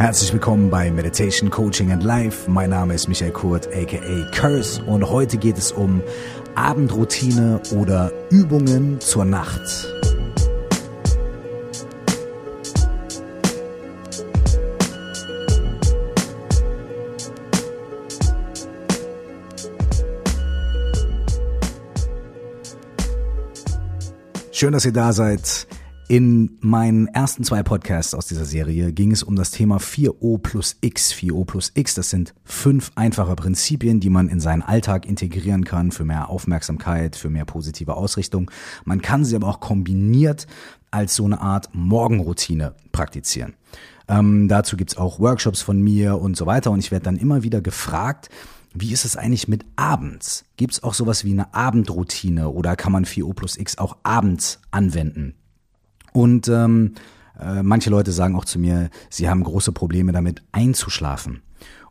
Herzlich 0.00 0.32
willkommen 0.32 0.70
bei 0.70 0.90
Meditation 0.90 1.50
Coaching 1.50 1.92
and 1.92 2.02
Life. 2.02 2.50
Mein 2.50 2.70
Name 2.70 2.94
ist 2.94 3.06
Michael 3.06 3.32
Kurt, 3.32 3.68
aka 3.68 4.30
Curse, 4.32 4.82
und 4.84 5.04
heute 5.10 5.36
geht 5.36 5.58
es 5.58 5.72
um 5.72 6.02
Abendroutine 6.54 7.60
oder 7.76 8.10
Übungen 8.30 8.98
zur 9.00 9.26
Nacht. 9.26 9.60
Schön, 24.50 24.72
dass 24.72 24.86
ihr 24.86 24.92
da 24.92 25.12
seid. 25.12 25.66
In 26.10 26.58
meinen 26.58 27.06
ersten 27.06 27.44
zwei 27.44 27.62
Podcasts 27.62 28.14
aus 28.14 28.26
dieser 28.26 28.44
Serie 28.44 28.92
ging 28.92 29.12
es 29.12 29.22
um 29.22 29.36
das 29.36 29.52
Thema 29.52 29.76
4O 29.76 30.38
plus 30.38 30.76
X. 30.80 31.12
4O 31.12 31.44
plus 31.44 31.70
X, 31.72 31.94
das 31.94 32.10
sind 32.10 32.34
fünf 32.42 32.90
einfache 32.96 33.36
Prinzipien, 33.36 34.00
die 34.00 34.10
man 34.10 34.28
in 34.28 34.40
seinen 34.40 34.62
Alltag 34.62 35.06
integrieren 35.06 35.62
kann 35.62 35.92
für 35.92 36.04
mehr 36.04 36.28
Aufmerksamkeit, 36.28 37.14
für 37.14 37.30
mehr 37.30 37.44
positive 37.44 37.94
Ausrichtung. 37.94 38.50
Man 38.84 39.02
kann 39.02 39.24
sie 39.24 39.36
aber 39.36 39.46
auch 39.46 39.60
kombiniert 39.60 40.48
als 40.90 41.14
so 41.14 41.24
eine 41.26 41.40
Art 41.40 41.68
Morgenroutine 41.74 42.74
praktizieren. 42.90 43.54
Ähm, 44.08 44.48
dazu 44.48 44.76
gibt's 44.76 44.96
auch 44.96 45.20
Workshops 45.20 45.62
von 45.62 45.80
mir 45.80 46.20
und 46.20 46.36
so 46.36 46.44
weiter 46.44 46.72
und 46.72 46.80
ich 46.80 46.90
werde 46.90 47.04
dann 47.04 47.18
immer 47.18 47.44
wieder 47.44 47.60
gefragt, 47.60 48.30
wie 48.74 48.92
ist 48.92 49.04
es 49.04 49.14
eigentlich 49.14 49.46
mit 49.46 49.64
abends? 49.76 50.44
Gibt 50.56 50.72
es 50.72 50.82
auch 50.82 50.94
sowas 50.94 51.24
wie 51.24 51.30
eine 51.30 51.54
Abendroutine 51.54 52.48
oder 52.48 52.74
kann 52.74 52.90
man 52.90 53.04
4O 53.04 53.32
plus 53.32 53.56
X 53.56 53.78
auch 53.78 53.98
abends 54.02 54.58
anwenden? 54.72 55.36
Und 56.12 56.48
ähm, 56.48 56.94
äh, 57.40 57.62
manche 57.62 57.90
Leute 57.90 58.12
sagen 58.12 58.36
auch 58.36 58.44
zu 58.44 58.58
mir, 58.58 58.90
sie 59.08 59.28
haben 59.28 59.44
große 59.44 59.72
Probleme 59.72 60.12
damit 60.12 60.42
einzuschlafen 60.52 61.42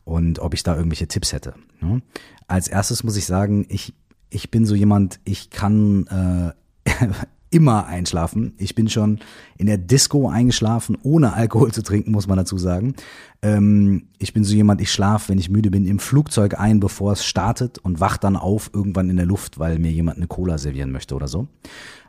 und 0.03 0.39
ob 0.39 0.53
ich 0.53 0.63
da 0.63 0.75
irgendwelche 0.75 1.07
Tipps 1.07 1.33
hätte. 1.33 1.53
Ne? 1.81 2.01
Als 2.47 2.67
erstes 2.67 3.03
muss 3.03 3.17
ich 3.17 3.25
sagen, 3.25 3.65
ich, 3.69 3.93
ich 4.29 4.51
bin 4.51 4.65
so 4.65 4.75
jemand, 4.75 5.19
ich 5.23 5.49
kann 5.49 6.53
äh, 6.85 6.89
immer 7.51 7.87
einschlafen. 7.87 8.53
Ich 8.57 8.75
bin 8.75 8.89
schon 8.89 9.19
in 9.57 9.65
der 9.65 9.77
Disco 9.77 10.29
eingeschlafen, 10.29 10.97
ohne 11.01 11.33
Alkohol 11.33 11.71
zu 11.71 11.81
trinken, 11.81 12.11
muss 12.11 12.27
man 12.27 12.37
dazu 12.37 12.57
sagen. 12.57 12.95
Ähm, 13.41 14.07
ich 14.19 14.33
bin 14.33 14.43
so 14.43 14.53
jemand, 14.53 14.81
ich 14.81 14.91
schlafe, 14.91 15.29
wenn 15.29 15.39
ich 15.39 15.49
müde 15.49 15.71
bin, 15.71 15.85
im 15.85 15.99
Flugzeug 15.99 16.59
ein, 16.59 16.79
bevor 16.79 17.13
es 17.13 17.25
startet 17.25 17.79
und 17.79 17.99
wach 17.99 18.17
dann 18.17 18.35
auf 18.35 18.69
irgendwann 18.73 19.09
in 19.09 19.17
der 19.17 19.25
Luft, 19.25 19.57
weil 19.57 19.79
mir 19.79 19.91
jemand 19.91 20.17
eine 20.17 20.27
Cola 20.27 20.57
servieren 20.57 20.91
möchte 20.91 21.15
oder 21.15 21.27
so. 21.27 21.47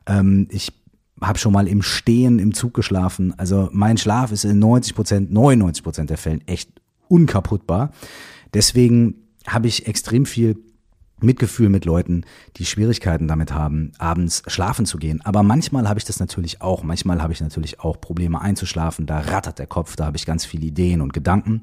Ähm, 0.06 0.46
ich 0.50 0.72
habe 1.20 1.38
schon 1.38 1.52
mal 1.52 1.68
im 1.68 1.82
Stehen 1.82 2.38
im 2.38 2.54
Zug 2.54 2.74
geschlafen. 2.74 3.34
Also 3.36 3.68
mein 3.72 3.98
Schlaf 3.98 4.32
ist 4.32 4.44
in 4.44 4.58
90 4.58 4.94
Prozent, 4.94 5.32
99 5.32 5.82
Prozent 5.82 6.10
der 6.10 6.18
Fällen 6.18 6.46
echt 6.46 6.70
unkaputtbar. 7.08 7.90
Deswegen 8.54 9.14
habe 9.46 9.68
ich 9.68 9.86
extrem 9.86 10.26
viel 10.26 10.56
Mitgefühl 11.22 11.68
mit 11.68 11.84
Leuten, 11.84 12.24
die 12.56 12.64
Schwierigkeiten 12.64 13.28
damit 13.28 13.52
haben, 13.52 13.92
abends 13.98 14.42
schlafen 14.46 14.86
zu 14.86 14.98
gehen. 14.98 15.20
Aber 15.22 15.42
manchmal 15.42 15.88
habe 15.88 15.98
ich 15.98 16.04
das 16.04 16.18
natürlich 16.18 16.62
auch. 16.62 16.82
Manchmal 16.82 17.22
habe 17.22 17.32
ich 17.32 17.40
natürlich 17.40 17.80
auch 17.80 18.00
Probleme 18.00 18.40
einzuschlafen. 18.40 19.06
Da 19.06 19.18
rattert 19.18 19.58
der 19.58 19.66
Kopf, 19.66 19.96
da 19.96 20.06
habe 20.06 20.16
ich 20.16 20.26
ganz 20.26 20.44
viele 20.44 20.66
Ideen 20.66 21.00
und 21.00 21.12
Gedanken. 21.12 21.62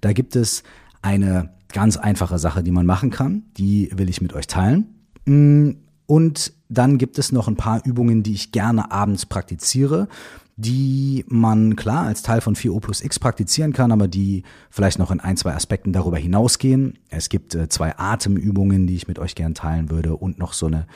Da 0.00 0.12
gibt 0.12 0.34
es 0.36 0.62
eine 1.02 1.50
ganz 1.72 1.96
einfache 1.96 2.38
Sache, 2.38 2.62
die 2.62 2.70
man 2.70 2.86
machen 2.86 3.10
kann. 3.10 3.44
Die 3.58 3.90
will 3.94 4.08
ich 4.08 4.20
mit 4.20 4.32
euch 4.32 4.46
teilen. 4.46 4.86
Mm, 5.26 5.72
und 6.06 6.52
dann 6.68 6.98
gibt 6.98 7.18
es 7.18 7.32
noch 7.32 7.48
ein 7.48 7.56
paar 7.56 7.84
Übungen, 7.84 8.22
die 8.22 8.34
ich 8.34 8.52
gerne 8.52 8.90
abends 8.90 9.26
praktiziere, 9.26 10.08
die 10.56 11.24
man 11.28 11.76
klar 11.76 12.06
als 12.06 12.22
Teil 12.22 12.40
von 12.40 12.56
4O 12.56 12.80
plus 12.80 13.02
X 13.02 13.18
praktizieren 13.18 13.72
kann, 13.72 13.92
aber 13.92 14.08
die 14.08 14.42
vielleicht 14.70 14.98
noch 14.98 15.10
in 15.10 15.20
ein, 15.20 15.36
zwei 15.36 15.54
Aspekten 15.54 15.92
darüber 15.92 16.16
hinausgehen. 16.16 16.98
Es 17.10 17.28
gibt 17.28 17.54
äh, 17.54 17.68
zwei 17.68 17.98
Atemübungen, 17.98 18.86
die 18.86 18.96
ich 18.96 19.06
mit 19.06 19.18
euch 19.18 19.34
gern 19.34 19.54
teilen 19.54 19.90
würde 19.90 20.16
und 20.16 20.38
noch 20.38 20.54
so 20.54 20.66
eine 20.66 20.86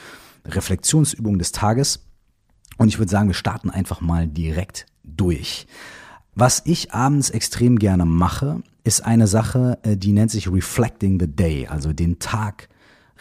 Reflexionsübung 0.46 1.38
des 1.38 1.52
Tages. 1.52 2.06
Und 2.78 2.88
ich 2.88 2.98
würde 2.98 3.10
sagen, 3.10 3.28
wir 3.28 3.34
starten 3.34 3.68
einfach 3.68 4.00
mal 4.00 4.26
direkt 4.26 4.86
durch. 5.04 5.66
Was 6.34 6.62
ich 6.64 6.94
abends 6.94 7.28
extrem 7.28 7.78
gerne 7.78 8.06
mache, 8.06 8.62
ist 8.82 9.04
eine 9.04 9.26
Sache, 9.26 9.78
äh, 9.82 9.94
die 9.98 10.12
nennt 10.12 10.30
sich 10.30 10.50
Reflecting 10.50 11.20
the 11.20 11.28
Day, 11.28 11.66
also 11.66 11.92
den 11.92 12.18
Tag 12.18 12.69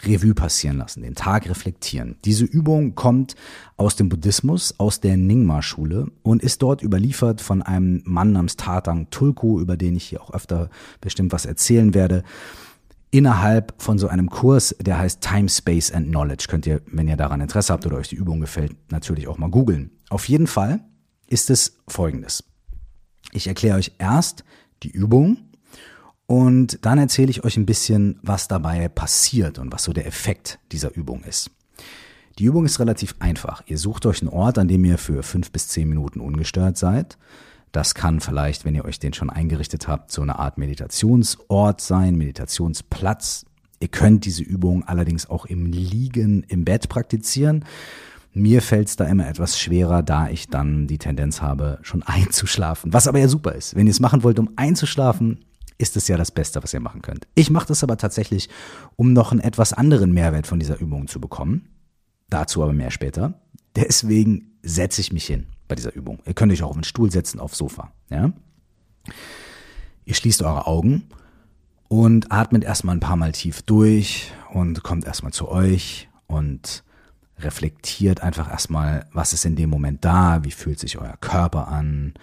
Revue 0.02 0.34
passieren 0.34 0.78
lassen, 0.78 1.02
den 1.02 1.14
Tag 1.14 1.48
reflektieren. 1.48 2.16
Diese 2.24 2.44
Übung 2.44 2.94
kommt 2.94 3.34
aus 3.76 3.96
dem 3.96 4.08
Buddhismus, 4.08 4.74
aus 4.78 5.00
der 5.00 5.16
Nyingma-Schule 5.16 6.08
und 6.22 6.42
ist 6.42 6.62
dort 6.62 6.82
überliefert 6.82 7.40
von 7.40 7.62
einem 7.62 8.02
Mann 8.04 8.32
namens 8.32 8.56
Tatang 8.56 9.10
Tulku, 9.10 9.60
über 9.60 9.76
den 9.76 9.96
ich 9.96 10.04
hier 10.04 10.22
auch 10.22 10.32
öfter 10.32 10.70
bestimmt 11.00 11.32
was 11.32 11.46
erzählen 11.46 11.94
werde. 11.94 12.22
Innerhalb 13.10 13.74
von 13.78 13.98
so 13.98 14.06
einem 14.06 14.30
Kurs, 14.30 14.74
der 14.80 14.98
heißt 14.98 15.20
Time, 15.20 15.48
Space 15.48 15.90
and 15.90 16.08
Knowledge. 16.08 16.46
Könnt 16.48 16.66
ihr, 16.66 16.80
wenn 16.86 17.08
ihr 17.08 17.16
daran 17.16 17.40
Interesse 17.40 17.72
habt 17.72 17.84
oder 17.84 17.96
euch 17.96 18.08
die 18.08 18.16
Übung 18.16 18.40
gefällt, 18.40 18.76
natürlich 18.90 19.26
auch 19.26 19.38
mal 19.38 19.50
googeln. 19.50 19.90
Auf 20.10 20.28
jeden 20.28 20.46
Fall 20.46 20.80
ist 21.26 21.50
es 21.50 21.78
folgendes. 21.88 22.44
Ich 23.32 23.48
erkläre 23.48 23.78
euch 23.78 23.92
erst 23.98 24.44
die 24.82 24.90
Übung 24.90 25.49
und 26.30 26.78
dann 26.82 26.98
erzähle 26.98 27.28
ich 27.28 27.42
euch 27.42 27.56
ein 27.56 27.66
bisschen, 27.66 28.20
was 28.22 28.46
dabei 28.46 28.86
passiert 28.88 29.58
und 29.58 29.72
was 29.72 29.82
so 29.82 29.92
der 29.92 30.06
Effekt 30.06 30.60
dieser 30.70 30.94
Übung 30.94 31.24
ist. 31.24 31.50
Die 32.38 32.44
Übung 32.44 32.66
ist 32.66 32.78
relativ 32.78 33.16
einfach. 33.18 33.64
Ihr 33.66 33.78
sucht 33.78 34.06
euch 34.06 34.22
einen 34.22 34.30
Ort, 34.30 34.56
an 34.56 34.68
dem 34.68 34.84
ihr 34.84 34.96
für 34.96 35.24
fünf 35.24 35.50
bis 35.50 35.66
zehn 35.66 35.88
Minuten 35.88 36.20
ungestört 36.20 36.78
seid. 36.78 37.18
Das 37.72 37.96
kann 37.96 38.20
vielleicht, 38.20 38.64
wenn 38.64 38.76
ihr 38.76 38.84
euch 38.84 39.00
den 39.00 39.12
schon 39.12 39.28
eingerichtet 39.28 39.88
habt, 39.88 40.12
so 40.12 40.22
eine 40.22 40.38
Art 40.38 40.56
Meditationsort 40.56 41.80
sein, 41.80 42.14
Meditationsplatz. 42.14 43.44
Ihr 43.80 43.88
könnt 43.88 44.24
diese 44.24 44.44
Übung 44.44 44.84
allerdings 44.84 45.28
auch 45.28 45.46
im 45.46 45.66
Liegen 45.66 46.44
im 46.44 46.64
Bett 46.64 46.88
praktizieren. 46.88 47.64
Mir 48.34 48.62
fällt 48.62 48.86
es 48.86 48.94
da 48.94 49.04
immer 49.06 49.28
etwas 49.28 49.58
schwerer, 49.58 50.04
da 50.04 50.28
ich 50.28 50.46
dann 50.46 50.86
die 50.86 50.98
Tendenz 50.98 51.42
habe, 51.42 51.80
schon 51.82 52.02
einzuschlafen. 52.06 52.92
Was 52.92 53.08
aber 53.08 53.18
ja 53.18 53.26
super 53.26 53.56
ist. 53.56 53.74
Wenn 53.74 53.88
ihr 53.88 53.90
es 53.90 53.98
machen 53.98 54.22
wollt, 54.22 54.38
um 54.38 54.50
einzuschlafen, 54.54 55.40
ist 55.80 55.96
es 55.96 56.08
ja 56.08 56.16
das 56.16 56.30
Beste, 56.30 56.62
was 56.62 56.74
ihr 56.74 56.80
machen 56.80 57.02
könnt. 57.02 57.26
Ich 57.34 57.50
mache 57.50 57.68
das 57.68 57.82
aber 57.82 57.96
tatsächlich, 57.96 58.48
um 58.96 59.12
noch 59.12 59.32
einen 59.32 59.40
etwas 59.40 59.72
anderen 59.72 60.12
Mehrwert 60.12 60.46
von 60.46 60.60
dieser 60.60 60.78
Übung 60.78 61.08
zu 61.08 61.20
bekommen. 61.20 61.68
Dazu 62.28 62.62
aber 62.62 62.72
mehr 62.72 62.90
später. 62.90 63.40
Deswegen 63.74 64.52
setze 64.62 65.00
ich 65.00 65.12
mich 65.12 65.26
hin 65.26 65.46
bei 65.68 65.74
dieser 65.74 65.94
Übung. 65.94 66.20
Ihr 66.26 66.34
könnt 66.34 66.52
euch 66.52 66.62
auch 66.62 66.70
auf 66.70 66.76
einen 66.76 66.84
Stuhl 66.84 67.10
setzen, 67.10 67.40
aufs 67.40 67.58
Sofa. 67.58 67.92
Ja? 68.10 68.32
Ihr 70.04 70.14
schließt 70.14 70.42
eure 70.42 70.66
Augen 70.66 71.08
und 71.88 72.30
atmet 72.30 72.62
erstmal 72.62 72.96
ein 72.96 73.00
paar 73.00 73.16
Mal 73.16 73.32
tief 73.32 73.62
durch 73.62 74.32
und 74.52 74.82
kommt 74.82 75.06
erstmal 75.06 75.32
zu 75.32 75.48
euch 75.48 76.08
und 76.26 76.84
reflektiert 77.38 78.20
einfach 78.20 78.50
erstmal, 78.50 79.06
was 79.12 79.32
ist 79.32 79.46
in 79.46 79.56
dem 79.56 79.70
Moment 79.70 80.04
da, 80.04 80.44
wie 80.44 80.50
fühlt 80.50 80.78
sich 80.78 80.98
euer 80.98 81.16
Körper 81.20 81.68
an, 81.68 82.14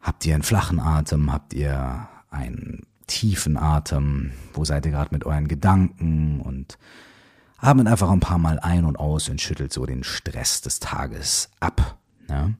habt 0.00 0.24
ihr 0.24 0.32
einen 0.34 0.42
flachen 0.42 0.80
Atem, 0.80 1.30
habt 1.30 1.52
ihr 1.52 2.08
einen 2.30 2.86
tiefen 3.06 3.56
Atem, 3.56 4.32
wo 4.52 4.64
seid 4.64 4.86
ihr 4.86 4.92
gerade 4.92 5.12
mit 5.12 5.24
euren 5.24 5.48
Gedanken 5.48 6.40
und 6.40 6.78
atmet 7.56 7.88
einfach 7.88 8.10
ein 8.10 8.20
paar 8.20 8.38
Mal 8.38 8.58
ein 8.60 8.84
und 8.84 8.98
aus 8.98 9.28
und 9.28 9.40
schüttelt 9.40 9.72
so 9.72 9.84
den 9.86 10.04
Stress 10.04 10.60
des 10.60 10.78
Tages 10.78 11.50
ab. 11.58 11.98
Ja? 12.28 12.52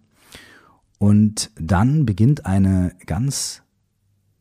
Und 0.98 1.50
dann 1.54 2.04
beginnt 2.06 2.46
eine 2.46 2.96
ganz, 3.06 3.62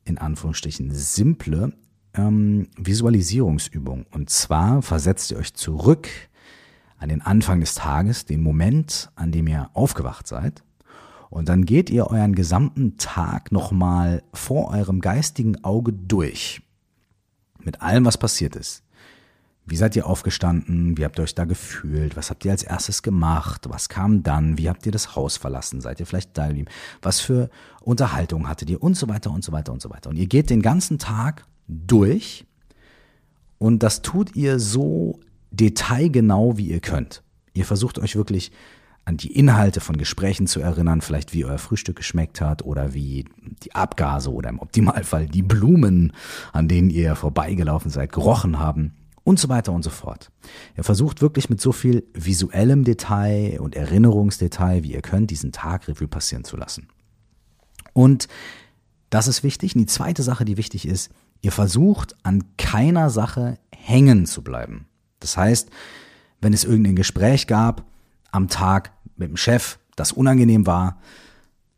in 0.04 0.18
Anführungsstrichen, 0.18 0.90
simple 0.92 1.72
ähm, 2.14 2.68
Visualisierungsübung. 2.76 4.06
Und 4.10 4.30
zwar 4.30 4.82
versetzt 4.82 5.30
ihr 5.30 5.38
euch 5.38 5.54
zurück 5.54 6.08
an 6.96 7.10
den 7.10 7.22
Anfang 7.22 7.60
des 7.60 7.76
Tages, 7.76 8.24
den 8.24 8.42
Moment, 8.42 9.12
an 9.14 9.30
dem 9.30 9.46
ihr 9.46 9.70
aufgewacht 9.74 10.26
seid 10.26 10.64
und 11.30 11.48
dann 11.48 11.64
geht 11.64 11.90
ihr 11.90 12.06
euren 12.06 12.34
gesamten 12.34 12.96
Tag 12.96 13.52
nochmal 13.52 14.22
vor 14.32 14.70
eurem 14.70 15.00
geistigen 15.00 15.62
Auge 15.64 15.92
durch. 15.92 16.62
Mit 17.58 17.82
allem, 17.82 18.04
was 18.04 18.18
passiert 18.18 18.56
ist. 18.56 18.82
Wie 19.66 19.76
seid 19.76 19.96
ihr 19.96 20.06
aufgestanden? 20.06 20.96
Wie 20.96 21.04
habt 21.04 21.18
ihr 21.18 21.24
euch 21.24 21.34
da 21.34 21.44
gefühlt? 21.44 22.16
Was 22.16 22.30
habt 22.30 22.44
ihr 22.46 22.52
als 22.52 22.62
erstes 22.62 23.02
gemacht? 23.02 23.66
Was 23.68 23.90
kam 23.90 24.22
dann? 24.22 24.56
Wie 24.56 24.70
habt 24.70 24.86
ihr 24.86 24.92
das 24.92 25.14
Haus 25.14 25.36
verlassen? 25.36 25.82
Seid 25.82 26.00
ihr 26.00 26.06
vielleicht 26.06 26.38
da 26.38 26.46
geblieben? 26.46 26.70
Was 27.02 27.20
für 27.20 27.50
Unterhaltung 27.82 28.48
hattet 28.48 28.70
ihr? 28.70 28.82
Und 28.82 28.94
so 28.96 29.08
weiter 29.08 29.30
und 29.30 29.44
so 29.44 29.52
weiter 29.52 29.72
und 29.72 29.82
so 29.82 29.90
weiter. 29.90 30.08
Und 30.08 30.16
ihr 30.16 30.26
geht 30.26 30.48
den 30.48 30.62
ganzen 30.62 30.98
Tag 30.98 31.44
durch 31.68 32.46
und 33.58 33.82
das 33.82 34.00
tut 34.00 34.34
ihr 34.36 34.58
so 34.58 35.20
detailgenau, 35.50 36.56
wie 36.56 36.68
ihr 36.68 36.80
könnt. 36.80 37.22
Ihr 37.52 37.66
versucht 37.66 37.98
euch 37.98 38.16
wirklich 38.16 38.52
an 39.08 39.16
die 39.16 39.32
Inhalte 39.32 39.80
von 39.80 39.96
Gesprächen 39.96 40.46
zu 40.46 40.60
erinnern, 40.60 41.00
vielleicht 41.00 41.32
wie 41.32 41.46
euer 41.46 41.56
Frühstück 41.56 41.96
geschmeckt 41.96 42.42
hat 42.42 42.62
oder 42.62 42.92
wie 42.92 43.24
die 43.62 43.74
Abgase 43.74 44.30
oder 44.30 44.50
im 44.50 44.58
Optimalfall 44.58 45.26
die 45.26 45.40
Blumen, 45.42 46.12
an 46.52 46.68
denen 46.68 46.90
ihr 46.90 47.16
vorbeigelaufen 47.16 47.90
seid, 47.90 48.12
gerochen 48.12 48.58
haben 48.58 48.92
und 49.24 49.38
so 49.38 49.48
weiter 49.48 49.72
und 49.72 49.82
so 49.82 49.88
fort. 49.88 50.30
Ihr 50.76 50.84
versucht 50.84 51.22
wirklich 51.22 51.48
mit 51.48 51.58
so 51.58 51.72
viel 51.72 52.04
visuellem 52.12 52.84
Detail 52.84 53.58
und 53.60 53.74
Erinnerungsdetail, 53.74 54.82
wie 54.82 54.92
ihr 54.92 55.02
könnt, 55.02 55.30
diesen 55.30 55.52
Tag 55.52 55.88
Revue 55.88 56.06
passieren 56.06 56.44
zu 56.44 56.58
lassen. 56.58 56.88
Und 57.94 58.28
Das 59.10 59.26
ist 59.26 59.42
wichtig. 59.42 59.74
Und 59.74 59.80
die 59.80 59.86
zweite 59.86 60.22
Sache, 60.22 60.44
die 60.44 60.56
wichtig 60.56 60.86
ist, 60.86 61.10
ihr 61.40 61.52
versucht 61.52 62.16
an 62.22 62.44
keiner 62.56 63.10
Sache 63.10 63.58
hängen 63.74 64.26
zu 64.26 64.42
bleiben. 64.42 64.86
Das 65.20 65.36
heißt, 65.36 65.70
wenn 66.40 66.52
es 66.52 66.64
irgendein 66.64 66.96
Gespräch 66.96 67.46
gab 67.46 67.86
am 68.30 68.48
Tag 68.48 68.92
mit 69.18 69.28
dem 69.28 69.36
Chef, 69.36 69.78
das 69.96 70.12
unangenehm 70.12 70.66
war, 70.66 70.98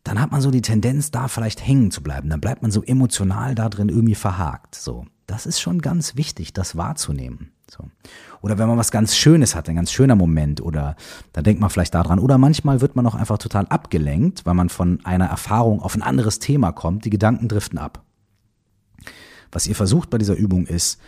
dann 0.04 0.20
hat 0.20 0.32
man 0.32 0.40
so 0.40 0.50
die 0.50 0.62
Tendenz, 0.62 1.10
da 1.10 1.28
vielleicht 1.28 1.66
hängen 1.66 1.90
zu 1.90 2.02
bleiben. 2.02 2.30
Dann 2.30 2.40
bleibt 2.40 2.62
man 2.62 2.70
so 2.70 2.82
emotional 2.82 3.54
da 3.54 3.68
drin 3.68 3.88
irgendwie 3.88 4.14
verhakt. 4.14 4.74
So. 4.74 5.06
Das 5.26 5.46
ist 5.46 5.60
schon 5.60 5.80
ganz 5.80 6.16
wichtig, 6.16 6.52
das 6.52 6.76
wahrzunehmen. 6.76 7.52
So. 7.70 7.84
Oder 8.40 8.58
wenn 8.58 8.66
man 8.66 8.78
was 8.78 8.90
ganz 8.90 9.14
Schönes 9.14 9.54
hat, 9.54 9.68
ein 9.68 9.76
ganz 9.76 9.92
schöner 9.92 10.16
Moment, 10.16 10.60
oder 10.60 10.96
da 11.32 11.42
denkt 11.42 11.60
man 11.60 11.70
vielleicht 11.70 11.94
daran. 11.94 12.18
Oder 12.18 12.38
manchmal 12.38 12.80
wird 12.80 12.96
man 12.96 13.06
auch 13.06 13.14
einfach 13.14 13.38
total 13.38 13.66
abgelenkt, 13.66 14.46
weil 14.46 14.54
man 14.54 14.70
von 14.70 15.04
einer 15.04 15.26
Erfahrung 15.26 15.80
auf 15.80 15.94
ein 15.94 16.02
anderes 16.02 16.38
Thema 16.38 16.72
kommt. 16.72 17.04
Die 17.04 17.10
Gedanken 17.10 17.48
driften 17.48 17.78
ab. 17.78 18.02
Was 19.52 19.66
ihr 19.66 19.76
versucht 19.76 20.10
bei 20.10 20.18
dieser 20.18 20.34
Übung 20.34 20.66
ist, 20.66 21.00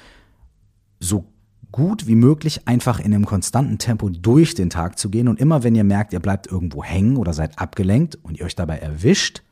so 1.01 1.25
gut 1.73 2.07
wie 2.07 2.15
möglich 2.15 2.69
einfach 2.69 3.01
in 3.01 3.15
einem 3.15 3.25
konstanten 3.25 3.79
Tempo 3.79 4.11
durch 4.11 4.55
den 4.55 4.71
Tag 4.71 4.99
zu 4.99 5.11
gehen 5.11 5.27
und 5.29 5.41
immer 5.41 5.63
wenn 5.63 5.75
ihr 5.75 5.85
merkt, 5.85 6.13
ihr 6.13 6.21
bleibt 6.21 6.47
irgendwo 6.47 6.85
hängen 6.85 7.17
oder 7.17 7.33
seid 7.33 7.59
abgelenkt 7.59 8.17
und 8.23 8.39
ihr 8.39 8.45
euch 8.45 8.55
dabei 8.55 8.79
erwischt, 8.79 9.43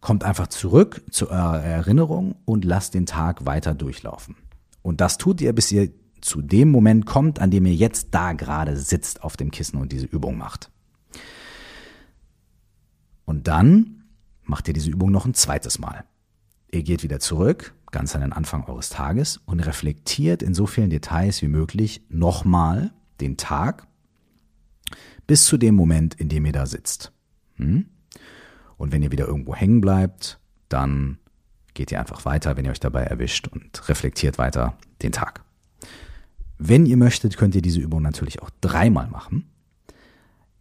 kommt 0.00 0.24
einfach 0.24 0.46
zurück 0.46 1.02
zu 1.10 1.30
eurer 1.30 1.60
Erinnerung 1.62 2.36
und 2.44 2.64
lasst 2.64 2.94
den 2.94 3.06
Tag 3.06 3.44
weiter 3.44 3.74
durchlaufen. 3.74 4.36
Und 4.82 5.00
das 5.00 5.18
tut 5.18 5.40
ihr, 5.40 5.52
bis 5.52 5.72
ihr 5.72 5.90
zu 6.20 6.42
dem 6.42 6.70
Moment 6.70 7.06
kommt, 7.06 7.40
an 7.40 7.50
dem 7.50 7.66
ihr 7.66 7.74
jetzt 7.74 8.08
da 8.12 8.32
gerade 8.32 8.76
sitzt 8.76 9.22
auf 9.22 9.36
dem 9.36 9.50
Kissen 9.50 9.78
und 9.78 9.92
diese 9.92 10.06
Übung 10.06 10.38
macht. 10.38 10.70
Und 13.24 13.48
dann 13.48 14.04
macht 14.44 14.68
ihr 14.68 14.74
diese 14.74 14.90
Übung 14.90 15.10
noch 15.10 15.26
ein 15.26 15.34
zweites 15.34 15.78
Mal. 15.78 16.04
Ihr 16.70 16.82
geht 16.82 17.02
wieder 17.02 17.20
zurück, 17.20 17.74
ganz 17.92 18.14
an 18.14 18.20
den 18.20 18.32
Anfang 18.32 18.64
eures 18.64 18.90
Tages 18.90 19.38
und 19.46 19.60
reflektiert 19.60 20.42
in 20.42 20.54
so 20.54 20.66
vielen 20.66 20.90
Details 20.90 21.42
wie 21.42 21.48
möglich 21.48 22.02
nochmal 22.08 22.92
den 23.20 23.36
Tag 23.36 23.86
bis 25.26 25.44
zu 25.44 25.56
dem 25.56 25.74
Moment, 25.74 26.14
in 26.14 26.28
dem 26.28 26.46
ihr 26.46 26.52
da 26.52 26.66
sitzt. 26.66 27.12
Hm? 27.56 27.86
Und 28.76 28.92
wenn 28.92 29.02
ihr 29.02 29.12
wieder 29.12 29.26
irgendwo 29.26 29.54
hängen 29.54 29.80
bleibt, 29.80 30.38
dann 30.68 31.18
geht 31.74 31.92
ihr 31.92 32.00
einfach 32.00 32.24
weiter, 32.24 32.56
wenn 32.56 32.64
ihr 32.64 32.70
euch 32.70 32.80
dabei 32.80 33.02
erwischt 33.02 33.48
und 33.48 33.88
reflektiert 33.88 34.38
weiter 34.38 34.76
den 35.02 35.12
Tag. 35.12 35.44
Wenn 36.58 36.86
ihr 36.86 36.96
möchtet, 36.96 37.36
könnt 37.36 37.54
ihr 37.54 37.62
diese 37.62 37.80
Übung 37.80 38.02
natürlich 38.02 38.42
auch 38.42 38.50
dreimal 38.60 39.08
machen. 39.08 39.50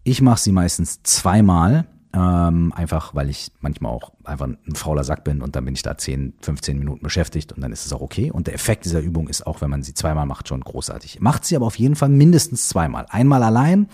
Ich 0.04 0.22
mache 0.22 0.40
sie 0.40 0.52
meistens 0.52 1.02
zweimal, 1.04 1.88
ähm, 2.16 2.72
einfach, 2.74 3.14
weil 3.14 3.30
ich 3.30 3.52
manchmal 3.60 3.92
auch 3.92 4.14
einfach 4.24 4.48
ein 4.48 4.76
fauler 4.76 5.04
Sack 5.04 5.24
bin 5.24 5.42
und 5.42 5.56
dann 5.56 5.66
bin 5.66 5.74
ich 5.74 5.82
da 5.82 5.98
10, 5.98 6.36
15 6.42 6.80
Minuten 6.80 7.04
beschäftigt 7.04 7.52
und 7.52 7.62
dann 7.62 7.72
ist 7.72 7.86
es 7.86 7.92
auch 7.92 8.02
okay. 8.02 8.32
Und 8.32 8.48
der 8.48 8.54
Effekt 8.54 8.86
dieser 8.86 9.02
Übung 9.02 9.28
ist 9.28 9.46
auch, 9.46 9.62
wenn 9.62 9.70
man 9.70 9.84
sie 9.84 9.94
zweimal 9.94 10.26
macht, 10.26 10.48
schon 10.48 10.62
großartig. 10.62 11.20
Macht 11.20 11.44
sie 11.46 11.56
aber 11.56 11.66
auf 11.66 11.78
jeden 11.78 11.96
Fall 11.96 12.10
mindestens 12.10 12.70
zweimal. 12.70 13.06
Einmal 13.10 13.44
allein 13.44 13.90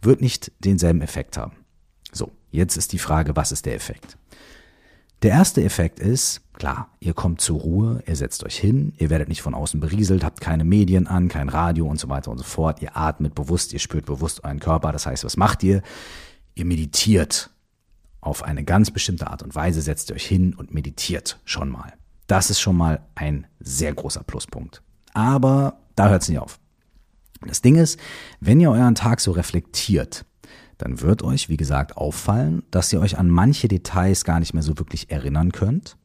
wird 0.00 0.20
nicht 0.20 0.52
denselben 0.60 1.00
Effekt 1.00 1.36
haben. 1.36 1.52
So, 2.12 2.30
jetzt 2.52 2.76
ist 2.76 2.92
die 2.92 2.98
Frage, 2.98 3.34
was 3.34 3.50
ist 3.50 3.66
der 3.66 3.74
Effekt? 3.74 4.16
Der 5.22 5.32
erste 5.32 5.64
Effekt 5.64 5.98
ist, 6.00 6.42
klar, 6.52 6.90
ihr 7.00 7.14
kommt 7.14 7.40
zur 7.40 7.58
Ruhe, 7.58 8.02
ihr 8.06 8.14
setzt 8.14 8.44
euch 8.44 8.58
hin, 8.58 8.92
ihr 8.98 9.10
werdet 9.10 9.28
nicht 9.28 9.42
von 9.42 9.54
außen 9.54 9.80
berieselt, 9.80 10.22
habt 10.22 10.40
keine 10.40 10.64
Medien 10.64 11.06
an, 11.06 11.28
kein 11.28 11.48
Radio 11.48 11.86
und 11.86 11.98
so 11.98 12.08
weiter 12.08 12.30
und 12.30 12.38
so 12.38 12.44
fort. 12.44 12.82
Ihr 12.82 12.96
atmet 12.96 13.34
bewusst, 13.34 13.72
ihr 13.72 13.78
spürt 13.78 14.06
bewusst 14.06 14.44
euren 14.44 14.60
Körper. 14.60 14.92
Das 14.92 15.06
heißt, 15.06 15.24
was 15.24 15.36
macht 15.36 15.62
ihr? 15.62 15.82
Ihr 16.54 16.66
meditiert 16.66 17.50
auf 18.24 18.42
eine 18.42 18.64
ganz 18.64 18.90
bestimmte 18.90 19.28
Art 19.28 19.42
und 19.42 19.54
Weise 19.54 19.82
setzt 19.82 20.10
ihr 20.10 20.16
euch 20.16 20.26
hin 20.26 20.54
und 20.54 20.72
meditiert 20.74 21.38
schon 21.44 21.68
mal. 21.68 21.92
Das 22.26 22.50
ist 22.50 22.60
schon 22.60 22.76
mal 22.76 23.00
ein 23.14 23.46
sehr 23.60 23.92
großer 23.92 24.22
Pluspunkt. 24.22 24.82
Aber 25.12 25.78
da 25.94 26.08
hört 26.08 26.22
es 26.22 26.28
nicht 26.28 26.38
auf. 26.38 26.58
Das 27.46 27.60
Ding 27.60 27.76
ist, 27.76 28.00
wenn 28.40 28.60
ihr 28.60 28.70
euren 28.70 28.94
Tag 28.94 29.20
so 29.20 29.32
reflektiert, 29.32 30.24
dann 30.78 31.00
wird 31.00 31.22
euch, 31.22 31.48
wie 31.48 31.56
gesagt, 31.56 31.96
auffallen, 31.96 32.62
dass 32.70 32.92
ihr 32.92 33.00
euch 33.00 33.18
an 33.18 33.28
manche 33.28 33.68
Details 33.68 34.24
gar 34.24 34.40
nicht 34.40 34.54
mehr 34.54 34.62
so 34.62 34.78
wirklich 34.78 35.10
erinnern 35.10 35.52
könnt. 35.52 35.96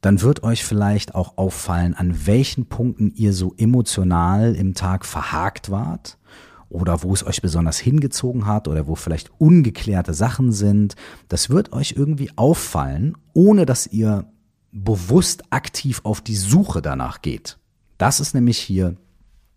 Dann 0.00 0.20
wird 0.20 0.42
euch 0.42 0.64
vielleicht 0.64 1.14
auch 1.14 1.38
auffallen, 1.38 1.94
an 1.94 2.26
welchen 2.26 2.66
Punkten 2.66 3.12
ihr 3.14 3.32
so 3.32 3.54
emotional 3.56 4.54
im 4.54 4.74
Tag 4.74 5.06
verhakt 5.06 5.70
wart 5.70 6.18
oder 6.68 7.02
wo 7.02 7.12
es 7.12 7.24
euch 7.24 7.42
besonders 7.42 7.78
hingezogen 7.78 8.46
hat 8.46 8.68
oder 8.68 8.86
wo 8.86 8.94
vielleicht 8.94 9.30
ungeklärte 9.38 10.14
Sachen 10.14 10.52
sind. 10.52 10.94
Das 11.28 11.50
wird 11.50 11.72
euch 11.72 11.94
irgendwie 11.96 12.30
auffallen, 12.36 13.16
ohne 13.32 13.66
dass 13.66 13.86
ihr 13.86 14.26
bewusst 14.72 15.44
aktiv 15.50 16.00
auf 16.04 16.20
die 16.20 16.36
Suche 16.36 16.82
danach 16.82 17.22
geht. 17.22 17.58
Das 17.98 18.20
ist 18.20 18.34
nämlich 18.34 18.58
hier 18.58 18.96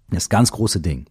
das 0.10 0.30
ganz 0.30 0.52
große 0.52 0.80
Ding. 0.80 1.06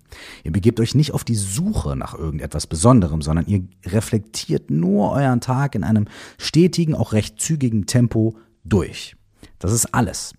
Ihr 0.45 0.53
begebt 0.53 0.81
euch 0.81 0.95
nicht 0.95 1.13
auf 1.13 1.25
die 1.25 1.37
Suche 1.37 1.95
nach 1.95 2.15
irgendetwas 2.15 2.67
Besonderem, 2.67 3.23
sondern 3.23 3.47
ihr 3.47 3.63
reflektiert 3.85 4.71
nur 4.71 5.13
euren 5.13 5.41
Tag 5.41 5.75
in 5.75 5.85
einem 5.85 6.07
stetigen, 6.37 6.95
auch 6.95 7.13
recht 7.13 7.41
zügigen 7.41 7.87
Tempo 7.87 8.37
durch. 8.65 9.17
Das 9.59 9.73
ist 9.73 9.95
alles. 9.95 10.35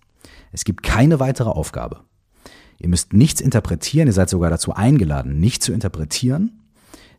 Es 0.52 0.64
gibt 0.64 0.82
keine 0.82 1.20
weitere 1.20 1.48
Aufgabe. 1.48 2.00
Ihr 2.80 2.88
müsst 2.88 3.12
nichts 3.12 3.40
interpretieren, 3.40 4.08
ihr 4.08 4.14
seid 4.14 4.30
sogar 4.30 4.48
dazu 4.48 4.72
eingeladen, 4.72 5.38
nicht 5.38 5.62
zu 5.62 5.72
interpretieren, 5.72 6.60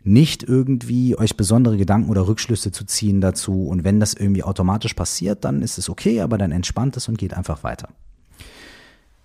nicht 0.03 0.41
irgendwie 0.41 1.15
euch 1.15 1.37
besondere 1.37 1.77
Gedanken 1.77 2.09
oder 2.09 2.27
Rückschlüsse 2.27 2.71
zu 2.71 2.83
ziehen 2.83 3.21
dazu. 3.21 3.67
Und 3.67 3.83
wenn 3.83 3.99
das 3.99 4.15
irgendwie 4.15 4.43
automatisch 4.43 4.95
passiert, 4.95 5.45
dann 5.45 5.61
ist 5.61 5.77
es 5.77 5.87
okay, 5.87 6.21
aber 6.21 6.39
dann 6.39 6.51
entspannt 6.51 6.97
es 6.97 7.07
und 7.07 7.19
geht 7.19 7.35
einfach 7.35 7.63
weiter. 7.63 7.89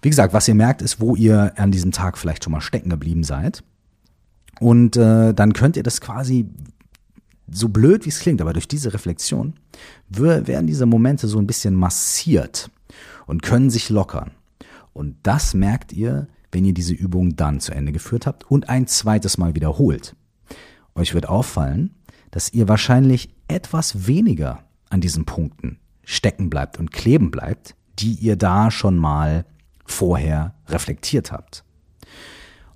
Wie 0.02 0.10
gesagt, 0.10 0.34
was 0.34 0.46
ihr 0.46 0.54
merkt, 0.54 0.82
ist, 0.82 1.00
wo 1.00 1.16
ihr 1.16 1.54
an 1.56 1.72
diesem 1.72 1.90
Tag 1.90 2.18
vielleicht 2.18 2.44
schon 2.44 2.52
mal 2.52 2.60
stecken 2.60 2.90
geblieben 2.90 3.24
seid. 3.24 3.64
Und 4.60 4.96
äh, 4.98 5.32
dann 5.32 5.54
könnt 5.54 5.78
ihr 5.78 5.82
das 5.82 6.02
quasi, 6.02 6.46
so 7.50 7.70
blöd 7.70 8.04
wie 8.04 8.10
es 8.10 8.20
klingt, 8.20 8.42
aber 8.42 8.52
durch 8.52 8.68
diese 8.68 8.92
Reflexion 8.92 9.54
werden 10.08 10.66
diese 10.66 10.84
Momente 10.84 11.28
so 11.28 11.38
ein 11.38 11.46
bisschen 11.46 11.74
massiert 11.74 12.70
und 13.26 13.42
können 13.42 13.70
sich 13.70 13.88
lockern. 13.88 14.32
Und 14.96 15.16
das 15.24 15.52
merkt 15.52 15.92
ihr, 15.92 16.26
wenn 16.50 16.64
ihr 16.64 16.72
diese 16.72 16.94
Übung 16.94 17.36
dann 17.36 17.60
zu 17.60 17.72
Ende 17.72 17.92
geführt 17.92 18.26
habt 18.26 18.50
und 18.50 18.70
ein 18.70 18.86
zweites 18.86 19.36
Mal 19.36 19.54
wiederholt. 19.54 20.16
Euch 20.94 21.12
wird 21.12 21.28
auffallen, 21.28 21.94
dass 22.30 22.50
ihr 22.54 22.66
wahrscheinlich 22.66 23.28
etwas 23.46 24.06
weniger 24.06 24.64
an 24.88 25.02
diesen 25.02 25.26
Punkten 25.26 25.78
stecken 26.02 26.48
bleibt 26.48 26.78
und 26.78 26.92
kleben 26.92 27.30
bleibt, 27.30 27.74
die 27.98 28.14
ihr 28.14 28.36
da 28.36 28.70
schon 28.70 28.96
mal 28.96 29.44
vorher 29.84 30.54
reflektiert 30.66 31.30
habt. 31.30 31.62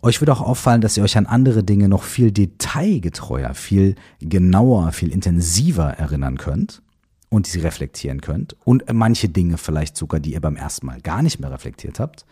Euch 0.02 0.20
wird 0.20 0.28
auch 0.28 0.42
auffallen, 0.42 0.82
dass 0.82 0.98
ihr 0.98 1.02
euch 1.02 1.16
an 1.16 1.24
andere 1.24 1.64
Dinge 1.64 1.88
noch 1.88 2.02
viel 2.02 2.32
detailgetreuer, 2.32 3.54
viel 3.54 3.94
genauer, 4.20 4.92
viel 4.92 5.10
intensiver 5.10 5.90
erinnern 5.92 6.36
könnt 6.36 6.82
und 7.30 7.46
sie 7.46 7.60
reflektieren 7.60 8.20
könnt 8.20 8.56
und 8.64 8.84
manche 8.92 9.28
Dinge 9.28 9.56
vielleicht 9.56 9.96
sogar, 9.96 10.20
die 10.20 10.34
ihr 10.34 10.40
beim 10.40 10.56
ersten 10.56 10.84
Mal 10.84 11.00
gar 11.00 11.22
nicht 11.22 11.40
mehr 11.40 11.50
reflektiert 11.50 11.98
habt. 11.98 12.26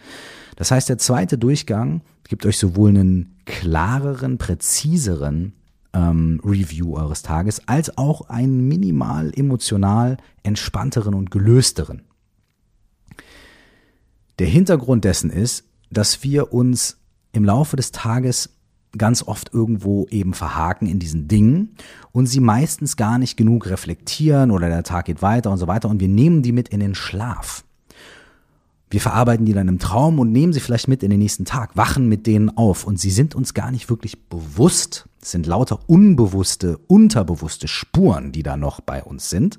Das 0.57 0.71
heißt, 0.71 0.89
der 0.89 0.99
zweite 0.99 1.39
Durchgang 1.39 2.03
gibt 2.25 2.45
euch 2.45 2.59
sowohl 2.59 2.91
einen 2.91 3.37
klareren, 3.47 4.37
präziseren 4.37 5.55
ähm, 5.95 6.41
Review 6.45 6.97
eures 6.97 7.23
Tages 7.23 7.67
als 7.67 7.97
auch 7.97 8.29
einen 8.29 8.67
minimal 8.69 9.33
emotional 9.35 10.19
entspannteren 10.43 11.15
und 11.15 11.31
gelösteren. 11.31 12.03
Der 14.41 14.49
Hintergrund 14.49 15.05
dessen 15.05 15.31
ist, 15.31 15.65
dass 15.91 16.23
wir 16.23 16.53
uns 16.53 16.99
im 17.33 17.45
Laufe 17.45 17.77
des 17.77 17.93
Tages 17.93 18.58
ganz 18.97 19.23
oft 19.23 19.53
irgendwo 19.53 20.07
eben 20.11 20.33
verhaken 20.33 20.87
in 20.87 20.99
diesen 20.99 21.29
Dingen 21.29 21.75
und 22.13 22.27
sie 22.27 22.41
meistens 22.41 22.97
gar 22.97 23.19
nicht 23.19 23.37
genug 23.37 23.67
reflektieren 23.67 24.51
oder 24.51 24.69
der 24.69 24.83
Tag 24.83 25.07
geht 25.07 25.21
weiter 25.21 25.51
und 25.51 25.59
so 25.59 25.67
weiter 25.67 25.89
und 25.89 26.01
wir 26.01 26.09
nehmen 26.09 26.43
die 26.43 26.53
mit 26.53 26.69
in 26.69 26.81
den 26.81 26.95
Schlaf. 26.95 27.65
Wir 28.91 29.03
verarbeiten 29.03 29.45
die 29.45 29.53
dann 29.53 29.69
im 29.69 29.79
Traum 29.79 30.19
und 30.19 30.33
nehmen 30.33 30.55
sie 30.55 30.61
vielleicht 30.61 30.89
mit 30.89 31.03
in 31.03 31.11
den 31.11 31.19
nächsten 31.19 31.45
Tag, 31.45 31.77
wachen 31.77 32.09
mit 32.09 32.27
denen 32.27 32.57
auf 32.57 32.85
und 32.85 32.99
sie 32.99 33.11
sind 33.11 33.35
uns 33.35 33.53
gar 33.53 33.71
nicht 33.71 33.91
wirklich 33.91 34.19
bewusst. 34.29 35.07
Es 35.21 35.33
sind 35.33 35.47
lauter 35.47 35.81
unbewusste, 35.87 36.79
unterbewusste 36.87 37.69
Spuren, 37.69 38.33
die 38.33 38.43
da 38.43 38.57
noch 38.57 38.81
bei 38.81 39.03
uns 39.03 39.29
sind, 39.29 39.59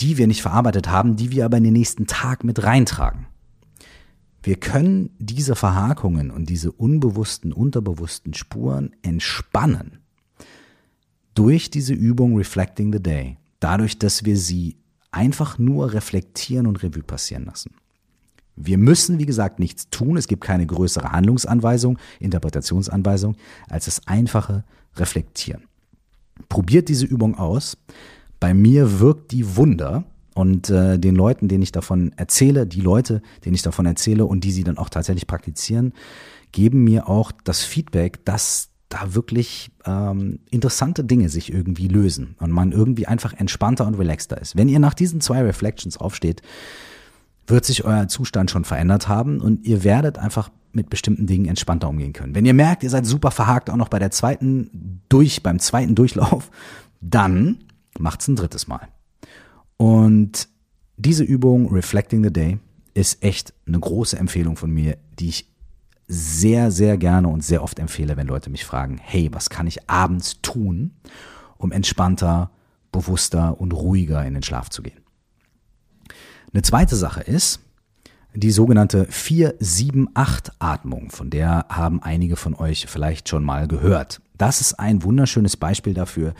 die 0.00 0.18
wir 0.18 0.26
nicht 0.26 0.42
verarbeitet 0.42 0.88
haben, 0.88 1.14
die 1.14 1.30
wir 1.30 1.44
aber 1.44 1.58
in 1.58 1.64
den 1.64 1.74
nächsten 1.74 2.06
Tag 2.08 2.42
mit 2.42 2.64
reintragen. 2.64 3.26
Wir 4.42 4.56
können 4.56 5.10
diese 5.18 5.56
Verhakungen 5.56 6.30
und 6.30 6.48
diese 6.48 6.72
unbewussten, 6.72 7.52
unterbewussten 7.52 8.34
Spuren 8.34 8.94
entspannen 9.02 9.98
durch 11.34 11.70
diese 11.70 11.94
Übung 11.94 12.36
Reflecting 12.36 12.92
the 12.92 13.02
Day. 13.02 13.36
Dadurch, 13.60 13.98
dass 13.98 14.24
wir 14.24 14.36
sie 14.36 14.76
einfach 15.10 15.58
nur 15.58 15.92
reflektieren 15.92 16.66
und 16.66 16.82
Revue 16.82 17.02
passieren 17.02 17.44
lassen. 17.44 17.72
Wir 18.56 18.78
müssen, 18.78 19.18
wie 19.18 19.26
gesagt, 19.26 19.58
nichts 19.58 19.88
tun. 19.90 20.16
Es 20.16 20.26
gibt 20.26 20.42
keine 20.42 20.66
größere 20.66 21.12
Handlungsanweisung, 21.12 21.98
Interpretationsanweisung, 22.18 23.36
als 23.68 23.84
das 23.84 24.06
einfache 24.06 24.64
Reflektieren. 24.96 25.62
Probiert 26.48 26.88
diese 26.88 27.06
Übung 27.06 27.36
aus. 27.36 27.76
Bei 28.40 28.54
mir 28.54 29.00
wirkt 29.00 29.32
die 29.32 29.56
Wunder 29.56 30.04
Und 30.38 30.70
äh, 30.70 31.00
den 31.00 31.16
Leuten, 31.16 31.48
denen 31.48 31.64
ich 31.64 31.72
davon 31.72 32.12
erzähle, 32.16 32.64
die 32.64 32.80
Leute, 32.80 33.22
denen 33.44 33.56
ich 33.56 33.62
davon 33.62 33.86
erzähle 33.86 34.24
und 34.24 34.44
die 34.44 34.52
sie 34.52 34.62
dann 34.62 34.78
auch 34.78 34.88
tatsächlich 34.88 35.26
praktizieren, 35.26 35.92
geben 36.52 36.84
mir 36.84 37.08
auch 37.08 37.32
das 37.42 37.64
Feedback, 37.64 38.24
dass 38.24 38.68
da 38.88 39.16
wirklich 39.16 39.72
ähm, 39.84 40.38
interessante 40.48 41.02
Dinge 41.02 41.28
sich 41.28 41.52
irgendwie 41.52 41.88
lösen 41.88 42.36
und 42.38 42.52
man 42.52 42.70
irgendwie 42.70 43.08
einfach 43.08 43.32
entspannter 43.32 43.84
und 43.84 43.94
relaxter 43.94 44.40
ist. 44.40 44.54
Wenn 44.54 44.68
ihr 44.68 44.78
nach 44.78 44.94
diesen 44.94 45.20
zwei 45.20 45.42
Reflections 45.42 45.96
aufsteht, 45.96 46.42
wird 47.48 47.64
sich 47.64 47.84
euer 47.84 48.06
Zustand 48.06 48.52
schon 48.52 48.64
verändert 48.64 49.08
haben 49.08 49.40
und 49.40 49.66
ihr 49.66 49.82
werdet 49.82 50.18
einfach 50.18 50.50
mit 50.70 50.88
bestimmten 50.88 51.26
Dingen 51.26 51.46
entspannter 51.46 51.88
umgehen 51.88 52.12
können. 52.12 52.36
Wenn 52.36 52.46
ihr 52.46 52.54
merkt, 52.54 52.84
ihr 52.84 52.90
seid 52.90 53.06
super 53.06 53.32
verhakt, 53.32 53.70
auch 53.70 53.76
noch 53.76 53.88
bei 53.88 53.98
der 53.98 54.12
zweiten 54.12 55.02
durch, 55.08 55.42
beim 55.42 55.58
zweiten 55.58 55.96
Durchlauf, 55.96 56.52
dann 57.00 57.64
macht's 57.98 58.28
ein 58.28 58.36
drittes 58.36 58.68
Mal. 58.68 58.86
Und 59.78 60.48
diese 60.98 61.24
Übung 61.24 61.72
Reflecting 61.72 62.22
the 62.22 62.32
Day 62.32 62.58
ist 62.92 63.22
echt 63.22 63.54
eine 63.66 63.78
große 63.78 64.18
Empfehlung 64.18 64.56
von 64.56 64.70
mir, 64.70 64.98
die 65.18 65.30
ich 65.30 65.48
sehr, 66.08 66.70
sehr 66.70 66.98
gerne 66.98 67.28
und 67.28 67.44
sehr 67.44 67.62
oft 67.62 67.78
empfehle, 67.78 68.16
wenn 68.16 68.26
Leute 68.26 68.50
mich 68.50 68.64
fragen, 68.64 68.98
hey, 69.00 69.28
was 69.32 69.50
kann 69.50 69.66
ich 69.66 69.88
abends 69.88 70.40
tun, 70.42 70.92
um 71.58 71.70
entspannter, 71.70 72.50
bewusster 72.90 73.60
und 73.60 73.72
ruhiger 73.72 74.24
in 74.26 74.34
den 74.34 74.42
Schlaf 74.42 74.70
zu 74.70 74.82
gehen. 74.82 75.00
Eine 76.52 76.62
zweite 76.62 76.96
Sache 76.96 77.20
ist 77.20 77.60
die 78.34 78.50
sogenannte 78.50 79.04
4-7-8-Atmung, 79.04 81.10
von 81.10 81.30
der 81.30 81.66
haben 81.68 82.02
einige 82.02 82.36
von 82.36 82.54
euch 82.54 82.86
vielleicht 82.86 83.28
schon 83.28 83.44
mal 83.44 83.68
gehört. 83.68 84.20
Das 84.36 84.60
ist 84.60 84.74
ein 84.74 85.02
wunderschönes 85.02 85.56
Beispiel 85.56 85.94
dafür, 85.94 86.34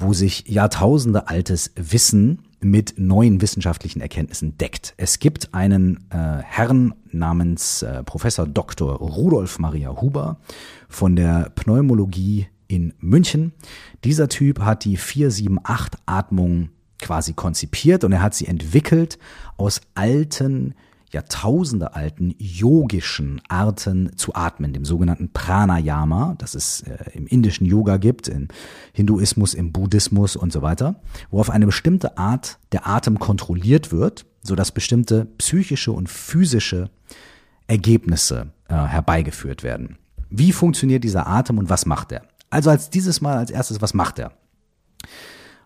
wo 0.00 0.12
sich 0.12 0.48
Jahrtausende 0.48 1.28
altes 1.28 1.72
Wissen 1.76 2.42
mit 2.60 2.94
neuen 2.98 3.40
wissenschaftlichen 3.40 4.00
Erkenntnissen 4.00 4.58
deckt. 4.58 4.94
Es 4.96 5.18
gibt 5.18 5.54
einen 5.54 6.06
äh, 6.10 6.42
Herrn 6.42 6.94
namens 7.10 7.82
äh, 7.82 8.02
Professor 8.04 8.46
Dr. 8.46 8.96
Rudolf 8.96 9.58
Maria 9.58 10.00
Huber 10.00 10.38
von 10.88 11.16
der 11.16 11.50
Pneumologie 11.54 12.48
in 12.68 12.92
München. 12.98 13.52
Dieser 14.04 14.28
Typ 14.28 14.60
hat 14.60 14.84
die 14.84 14.98
478-Atmung 14.98 16.70
quasi 17.00 17.32
konzipiert 17.32 18.04
und 18.04 18.12
er 18.12 18.22
hat 18.22 18.34
sie 18.34 18.46
entwickelt 18.46 19.18
aus 19.56 19.80
alten 19.94 20.74
Jahrtausende 21.10 21.94
alten 21.94 22.34
yogischen 22.38 23.40
Arten 23.48 24.16
zu 24.16 24.34
atmen, 24.34 24.72
dem 24.72 24.84
sogenannten 24.84 25.32
Pranayama, 25.32 26.36
das 26.38 26.54
es 26.54 26.82
äh, 26.82 26.96
im 27.14 27.26
indischen 27.26 27.66
Yoga 27.66 27.96
gibt, 27.96 28.28
im 28.28 28.48
Hinduismus, 28.92 29.54
im 29.54 29.72
Buddhismus 29.72 30.36
und 30.36 30.52
so 30.52 30.62
weiter, 30.62 31.00
wo 31.30 31.40
auf 31.40 31.50
eine 31.50 31.66
bestimmte 31.66 32.16
Art 32.16 32.58
der 32.72 32.86
Atem 32.86 33.18
kontrolliert 33.18 33.90
wird, 33.90 34.24
so 34.42 34.54
dass 34.54 34.72
bestimmte 34.72 35.26
psychische 35.38 35.92
und 35.92 36.08
physische 36.08 36.90
Ergebnisse 37.66 38.52
äh, 38.68 38.74
herbeigeführt 38.74 39.62
werden. 39.62 39.98
Wie 40.30 40.52
funktioniert 40.52 41.02
dieser 41.02 41.26
Atem 41.26 41.58
und 41.58 41.70
was 41.70 41.86
macht 41.86 42.12
er? 42.12 42.22
Also 42.50 42.70
als 42.70 42.90
dieses 42.90 43.20
Mal 43.20 43.36
als 43.36 43.50
erstes, 43.50 43.80
was 43.80 43.94
macht 43.94 44.18
er? 44.18 44.32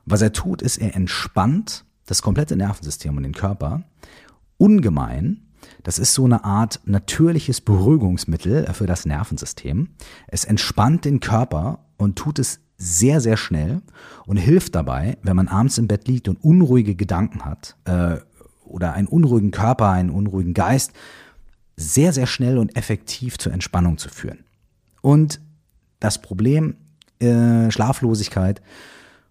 Was 0.07 0.23
er 0.23 0.33
tut, 0.33 0.63
ist, 0.63 0.79
er 0.79 0.95
entspannt 0.95 1.85
das 2.07 2.23
komplette 2.23 2.57
Nervensystem 2.57 3.17
und 3.17 3.23
den 3.23 3.33
Körper 3.33 3.85
ungemein. 4.59 5.41
Das 5.83 5.99
ist 5.99 6.15
so 6.15 6.25
eine 6.25 6.45
Art 6.45 6.81
natürliches 6.85 7.61
Beruhigungsmittel 7.61 8.67
für 8.73 8.87
das 8.87 9.07
Nervensystem. 9.07 9.91
Es 10.29 10.45
entspannt 10.45 11.05
den 11.05 11.21
Körper 11.21 11.87
und 11.97 12.17
tut 12.17 12.39
es 12.39 12.61
sehr, 12.77 13.21
sehr 13.21 13.37
schnell 13.37 13.83
und 14.27 14.37
hilft 14.37 14.75
dabei, 14.75 15.19
wenn 15.23 15.37
man 15.37 15.49
abends 15.49 15.79
im 15.79 15.89
Bett 15.89 16.09
liegt 16.09 16.29
und 16.29 16.43
unruhige 16.43 16.95
Gedanken 16.95 17.45
hat 17.45 17.77
äh, 17.85 18.17
oder 18.65 18.93
einen 18.95 19.09
unruhigen 19.09 19.53
Körper, 19.53 19.91
einen 19.91 20.11
unruhigen 20.11 20.55
Geist, 20.55 20.93
sehr, 21.77 22.13
sehr 22.13 22.27
schnell 22.27 22.59
und 22.59 22.77
effektiv 22.77 23.39
zur 23.39 23.53
Entspannung 23.53 23.99
zu 23.99 24.09
führen. 24.09 24.45
Und 25.03 25.41
das 26.01 26.21
Problem 26.21 26.77
äh, 27.21 27.71
Schlaflosigkeit 27.71 28.61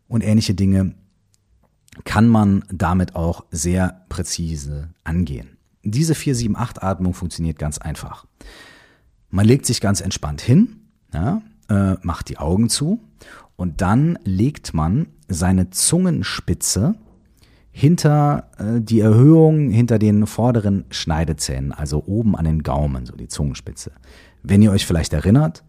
und 0.08 0.24
ähnliche 0.24 0.54
Dinge 0.56 0.96
kann 2.04 2.28
man 2.28 2.64
damit 2.72 3.16
auch 3.16 3.46
sehr 3.52 4.06
präzise 4.10 4.90
angehen. 5.04 5.58
Diese 5.84 6.14
4-7-8-Atmung 6.14 7.14
funktioniert 7.14 7.60
ganz 7.60 7.78
einfach. 7.78 8.26
Man 9.30 9.46
legt 9.46 9.66
sich 9.66 9.82
ganz 9.82 10.02
entspannt 10.02 10.42
hin, 10.42 10.82
ja, 11.14 11.42
äh, 11.70 11.96
macht 12.02 12.30
die 12.30 12.38
Augen 12.38 12.70
zu 12.70 13.02
und 13.56 13.82
dann 13.82 14.18
legt 14.24 14.74
man 14.74 15.08
seine 15.28 15.70
Zungenspitze 15.70 16.96
hinter 17.72 18.52
äh, 18.58 18.82
die 18.82 19.00
Erhöhung 19.00 19.72
hinter 19.72 20.00
den 20.00 20.28
vorderen 20.28 20.86
Schneidezähnen, 20.90 21.72
also 21.72 22.04
oben 22.06 22.36
an 22.36 22.46
den 22.46 22.64
Gaumen, 22.64 23.06
so 23.06 23.16
die 23.16 23.28
Zungenspitze. 23.28 23.92
Wenn 24.44 24.62
ihr 24.62 24.72
euch 24.72 24.86
vielleicht 24.86 25.14
erinnert, 25.14 25.64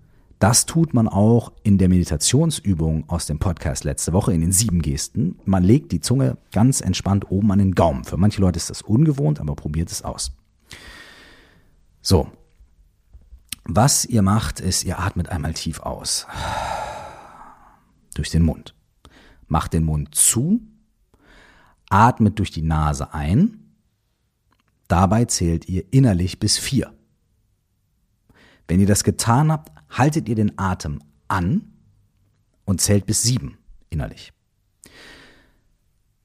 das 0.45 0.67
tut 0.67 0.93
man 0.93 1.09
auch 1.09 1.53
in 1.63 1.79
der 1.79 1.89
Meditationsübung 1.89 3.09
aus 3.09 3.25
dem 3.25 3.39
Podcast 3.39 3.83
letzte 3.85 4.13
Woche 4.13 4.35
in 4.35 4.43
den 4.43 4.53
sieben 4.53 4.83
Gesten. 4.83 5.39
Man 5.47 5.63
legt 5.65 5.91
die 5.91 6.01
Zunge 6.01 6.37
ganz 6.53 6.83
entspannt 6.83 7.31
oben 7.31 7.51
an 7.51 7.61
den 7.61 7.75
Gaumen. 7.75 8.05
Für 8.05 8.19
manche 8.19 8.43
Leute 8.43 8.59
ist 8.59 8.69
das 8.69 8.83
ungewohnt, 8.83 9.41
aber 9.41 9.57
probiert 9.57 9.91
es 9.91 10.03
aus. 10.03 10.37
So. 12.03 12.31
Was 13.65 14.05
ihr 14.05 14.21
macht, 14.21 14.61
ist, 14.61 14.85
ihr 14.85 14.99
atmet 14.99 15.31
einmal 15.31 15.55
tief 15.55 15.81
aus. 15.81 16.27
Durch 18.15 18.29
den 18.29 18.43
Mund. 18.43 18.75
Macht 19.47 19.73
den 19.73 19.85
Mund 19.85 20.15
zu. 20.15 20.61
Atmet 21.89 22.39
durch 22.39 22.51
die 22.51 22.61
Nase 22.61 23.15
ein. 23.15 23.79
Dabei 24.89 25.25
zählt 25.25 25.71
ihr 25.71 25.85
innerlich 25.91 26.39
bis 26.39 26.59
vier. 26.59 26.94
Wenn 28.69 28.81
ihr 28.81 28.87
das 28.87 29.05
getan 29.05 29.53
habt, 29.53 29.71
haltet 29.91 30.29
ihr 30.29 30.35
den 30.35 30.59
Atem 30.59 31.01
an 31.29 31.73
und 32.65 32.81
zählt 32.81 33.07
bis 33.07 33.23
sieben 33.23 33.59
innerlich. 33.91 34.33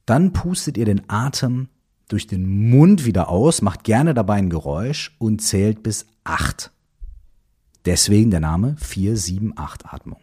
Dann 0.05 0.33
pustet 0.33 0.77
ihr 0.77 0.85
den 0.85 1.09
Atem 1.09 1.67
durch 2.07 2.25
den 2.25 2.69
Mund 2.69 3.05
wieder 3.05 3.29
aus, 3.29 3.61
macht 3.61 3.83
gerne 3.83 4.13
dabei 4.13 4.35
ein 4.35 4.49
Geräusch 4.49 5.15
und 5.19 5.41
zählt 5.41 5.83
bis 5.83 6.07
acht. 6.23 6.71
Deswegen 7.85 8.31
der 8.31 8.39
Name 8.39 8.75
4-7-8 8.81 9.85
Atmung. 9.85 10.19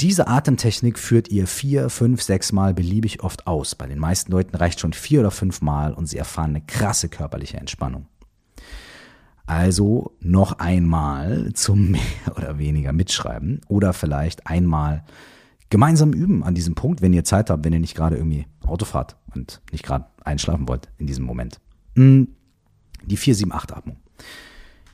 Diese 0.00 0.26
Atemtechnik 0.26 0.98
führt 0.98 1.28
ihr 1.28 1.46
vier, 1.46 1.88
fünf, 1.88 2.20
sechs 2.20 2.52
Mal 2.52 2.74
beliebig 2.74 3.22
oft 3.22 3.46
aus. 3.46 3.74
Bei 3.74 3.86
den 3.86 3.98
meisten 3.98 4.30
Leuten 4.30 4.54
reicht 4.54 4.80
schon 4.80 4.92
vier 4.92 5.20
oder 5.20 5.30
fünf 5.30 5.62
Mal 5.62 5.94
und 5.94 6.06
sie 6.06 6.18
erfahren 6.18 6.50
eine 6.50 6.60
krasse 6.60 7.08
körperliche 7.08 7.56
Entspannung. 7.56 8.06
Also 9.46 10.16
noch 10.20 10.58
einmal 10.58 11.52
zum 11.54 11.90
mehr 11.92 12.36
oder 12.36 12.58
weniger 12.58 12.92
mitschreiben 12.92 13.60
oder 13.68 13.92
vielleicht 13.92 14.46
einmal 14.46 15.04
gemeinsam 15.70 16.12
üben 16.12 16.42
an 16.42 16.54
diesem 16.54 16.74
Punkt, 16.74 17.02
wenn 17.02 17.12
ihr 17.12 17.24
Zeit 17.24 17.50
habt, 17.50 17.64
wenn 17.64 17.72
ihr 17.72 17.80
nicht 17.80 17.96
gerade 17.96 18.16
irgendwie 18.16 18.46
Auto 18.64 18.84
fahrt 18.84 19.16
und 19.34 19.60
nicht 19.72 19.84
gerade 19.84 20.06
einschlafen 20.24 20.68
wollt 20.68 20.88
in 20.98 21.06
diesem 21.06 21.24
Moment. 21.24 21.60
Hm, 21.94 22.28
die 23.04 23.18
4-7-8-Atmung. 23.18 23.96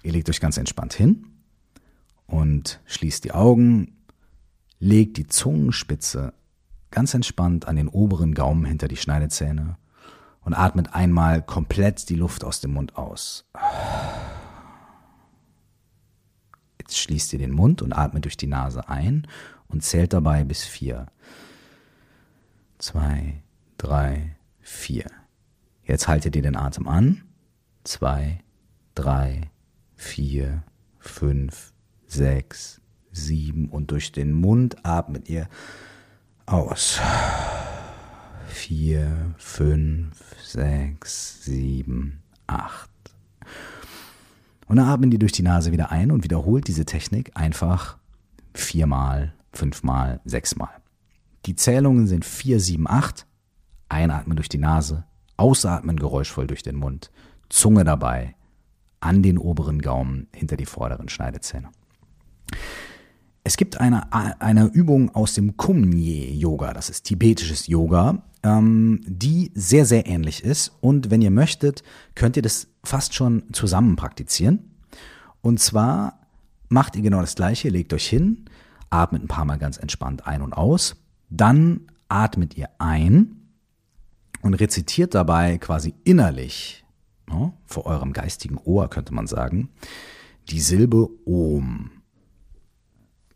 Ihr 0.03 0.13
legt 0.13 0.29
euch 0.29 0.41
ganz 0.41 0.57
entspannt 0.57 0.95
hin 0.95 1.27
und 2.27 2.81
schließt 2.87 3.25
die 3.25 3.33
Augen, 3.33 3.97
legt 4.79 5.17
die 5.17 5.27
Zungenspitze 5.27 6.33
ganz 6.91 7.15
entspannt 7.15 7.67
an 7.67 7.77
den 7.77 7.89
oberen 7.89 8.35
Gaumen 8.35 8.65
hinter 8.65 8.89
die 8.89 8.97
Schneidezähne 8.97 9.77
und 10.45 10.55
atmet 10.55 10.95
einmal 10.95 11.43
komplett 11.43 12.09
die 12.09 12.17
Luft 12.17 12.45
aus 12.45 12.61
dem 12.61 12.73
Mund 12.73 12.97
aus. 12.97 13.45
Schließt 17.13 17.35
ihr 17.35 17.41
den 17.41 17.53
Mund 17.53 17.83
und 17.83 17.93
atmet 17.93 18.25
durch 18.25 18.39
die 18.39 18.47
Nase 18.47 18.89
ein 18.89 19.27
und 19.69 19.85
zählt 19.85 20.15
dabei 20.15 20.45
bis 20.45 20.65
vier. 20.65 21.09
Zwei, 22.79 23.43
drei, 23.77 24.35
vier. 24.61 25.05
Jetzt 25.85 26.09
haltet 26.09 26.37
ihr 26.37 26.41
den 26.41 26.57
Atem 26.57 26.89
an. 26.89 27.21
Zwei, 27.85 28.39
drei, 28.95 29.51
vier, 29.95 30.63
fünf, 31.01 31.75
sechs, 32.07 32.81
sieben 33.11 33.69
und 33.69 33.91
durch 33.91 34.13
den 34.13 34.33
Mund 34.33 34.83
atmet 34.83 35.29
ihr 35.29 35.51
aus. 36.47 36.99
Vier, 38.49 39.35
fünf, 39.37 40.19
sechs, 40.43 41.45
sieben, 41.45 42.23
acht. 42.47 42.92
Und 44.73 44.79
dann 44.79 44.89
atmen 44.89 45.11
die 45.11 45.19
durch 45.19 45.33
die 45.33 45.43
Nase 45.43 45.71
wieder 45.71 45.93
ein 45.93 46.11
und 46.11 46.25
wiederholt 46.25 46.67
diese 46.67 46.87
Technik 46.87 47.33
einfach 47.35 47.99
viermal, 48.55 49.35
fünfmal, 49.53 50.23
sechsmal. 50.25 50.71
Die 51.45 51.57
Zählungen 51.57 52.07
sind 52.07 52.25
vier, 52.25 52.59
sieben, 52.59 52.89
acht. 52.89 53.27
Einatmen 53.91 54.35
durch 54.35 54.49
die 54.49 54.57
Nase, 54.57 55.05
ausatmen 55.37 55.99
geräuschvoll 55.99 56.47
durch 56.47 56.63
den 56.63 56.77
Mund, 56.77 57.11
Zunge 57.51 57.85
dabei, 57.85 58.35
an 59.01 59.23
den 59.23 59.37
oberen 59.37 59.83
Gaumen, 59.83 60.29
hinter 60.35 60.57
die 60.57 60.65
vorderen 60.65 61.11
Schneidezähne. 61.11 61.69
Es 63.45 63.59
gibt 63.59 63.79
eine, 63.79 64.11
eine 64.11 64.69
Übung 64.69 65.15
aus 65.15 65.35
dem 65.35 65.59
Kumye-Yoga, 65.59 66.73
das 66.73 66.89
ist 66.89 67.03
tibetisches 67.03 67.67
Yoga. 67.67 68.23
Ähm, 68.43 69.01
die 69.07 69.51
sehr, 69.55 69.87
sehr 69.87 70.07
ähnlich 70.07 70.45
ist. 70.45 70.73
Und 70.81 71.11
wenn 71.11 71.23
ihr 71.23 71.31
möchtet, 71.31 71.83
könnt 72.15 72.37
ihr 72.37 72.43
das 72.43 72.69
fast 72.85 73.15
schon 73.15 73.45
zusammen 73.53 73.97
praktizieren. 73.97 74.71
Und 75.41 75.61
zwar 75.61 76.21
macht 76.69 76.97
ihr 76.97 77.03
genau 77.03 77.21
das 77.21 77.35
gleiche, 77.35 77.69
legt 77.69 77.93
euch 77.93 78.09
hin, 78.09 78.47
atmet 78.91 79.23
ein 79.23 79.29
paar 79.29 79.45
Mal 79.45 79.59
ganz 79.59 79.77
entspannt 79.77 80.27
ein 80.27 80.43
und 80.43 80.53
aus, 80.53 80.97
dann 81.29 81.83
atmet 82.09 82.57
ihr 82.57 82.69
ein 82.79 83.37
und 84.43 84.55
rezitiert 84.55 85.15
dabei 85.15 85.59
quasi 85.59 85.95
innerlich, 86.05 86.85
ne, 87.29 87.53
vor 87.65 87.87
eurem 87.87 88.13
geistigen 88.13 88.59
Ohr 88.59 88.91
könnte 88.91 89.15
man 89.15 89.27
sagen, 89.27 89.71
die 90.49 90.61
Silbe 90.61 91.09
Om. 91.25 91.91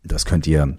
Das 0.03 0.25
könnt 0.25 0.47
ihr 0.47 0.77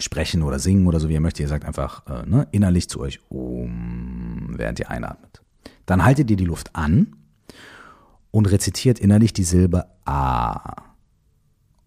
sprechen 0.00 0.42
oder 0.42 0.58
singen 0.58 0.86
oder 0.86 1.00
so, 1.00 1.08
wie 1.08 1.14
ihr 1.14 1.20
möchtet. 1.20 1.40
Ihr 1.40 1.48
sagt 1.48 1.64
einfach 1.64 2.06
äh, 2.06 2.28
ne, 2.28 2.48
innerlich 2.52 2.88
zu 2.88 3.00
euch 3.00 3.20
Om, 3.30 4.54
während 4.56 4.78
ihr 4.78 4.90
einatmet. 4.90 5.42
Dann 5.86 6.04
haltet 6.04 6.30
ihr 6.30 6.36
die 6.36 6.44
Luft 6.44 6.74
an 6.74 7.16
und 8.30 8.50
rezitiert 8.50 8.98
innerlich 8.98 9.32
die 9.32 9.44
Silbe 9.44 9.86
A. 10.04 10.74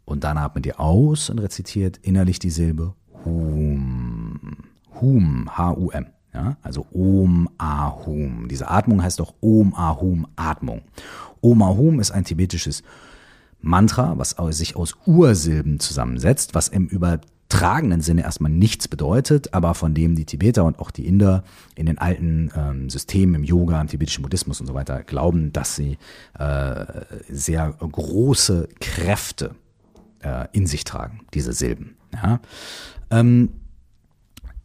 Und 0.05 0.23
dann 0.23 0.37
atmet 0.37 0.65
ihr 0.65 0.79
aus 0.79 1.29
und 1.29 1.39
rezitiert 1.39 1.97
innerlich 2.01 2.39
die 2.39 2.49
Silbe 2.49 2.93
Hum. 3.25 4.57
Hum, 4.99 5.49
H-U-M. 5.57 6.07
Ja, 6.33 6.57
also 6.61 6.87
Om 6.91 7.47
Ahum. 7.57 8.47
Diese 8.49 8.69
Atmung 8.69 9.03
heißt 9.03 9.21
auch 9.21 9.35
Om 9.39 9.73
Ahum 9.75 10.27
Atmung. 10.35 10.81
Om 11.41 11.61
Ahum 11.61 11.99
ist 11.99 12.11
ein 12.11 12.25
tibetisches 12.25 12.83
Mantra, 13.61 14.17
was 14.17 14.35
sich 14.57 14.75
aus 14.75 14.95
Ursilben 15.05 15.79
zusammensetzt, 15.79 16.55
was 16.55 16.67
im 16.67 16.87
übertragenen 17.53 18.01
Sinne 18.01 18.23
erstmal 18.23 18.51
nichts 18.51 18.87
bedeutet, 18.87 19.53
aber 19.53 19.75
von 19.75 19.93
dem 19.93 20.15
die 20.15 20.25
Tibeter 20.25 20.63
und 20.65 20.79
auch 20.79 20.89
die 20.89 21.05
Inder 21.05 21.43
in 21.75 21.85
den 21.85 21.99
alten 21.99 22.51
ähm, 22.55 22.89
Systemen 22.89 23.35
im 23.35 23.43
Yoga, 23.43 23.79
im 23.79 23.87
tibetischen 23.87 24.23
Buddhismus 24.23 24.59
und 24.59 24.67
so 24.67 24.73
weiter 24.73 25.03
glauben, 25.03 25.53
dass 25.53 25.75
sie 25.75 25.97
äh, 26.39 26.85
sehr 27.29 27.71
große 27.79 28.69
Kräfte 28.79 29.51
äh, 30.23 30.47
in 30.51 30.65
sich 30.65 30.83
tragen, 30.83 31.21
diese 31.35 31.53
Silben. 31.53 31.95
Ja? 32.11 32.39
Ähm, 33.11 33.49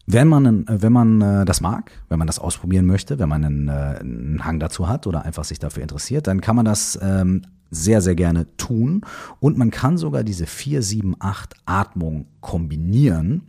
wenn 0.06 0.26
man, 0.26 0.64
wenn 0.66 0.92
man 0.92 1.20
äh, 1.20 1.44
das 1.44 1.60
mag, 1.60 1.92
wenn 2.08 2.18
man 2.18 2.26
das 2.26 2.38
ausprobieren 2.38 2.86
möchte, 2.86 3.18
wenn 3.18 3.28
man 3.28 3.44
einen, 3.44 3.68
äh, 3.68 3.98
einen 4.00 4.44
Hang 4.46 4.60
dazu 4.60 4.88
hat 4.88 5.06
oder 5.06 5.26
einfach 5.26 5.44
sich 5.44 5.58
dafür 5.58 5.82
interessiert, 5.82 6.26
dann 6.26 6.40
kann 6.40 6.56
man 6.56 6.64
das 6.64 6.98
ähm, 7.02 7.42
sehr, 7.70 8.00
sehr 8.00 8.14
gerne 8.14 8.46
tun. 8.56 9.02
Und 9.40 9.58
man 9.58 9.70
kann 9.70 9.98
sogar 9.98 10.24
diese 10.24 10.46
4, 10.46 10.82
7, 10.82 11.16
8 11.18 11.54
Atmung 11.66 12.26
kombinieren 12.40 13.42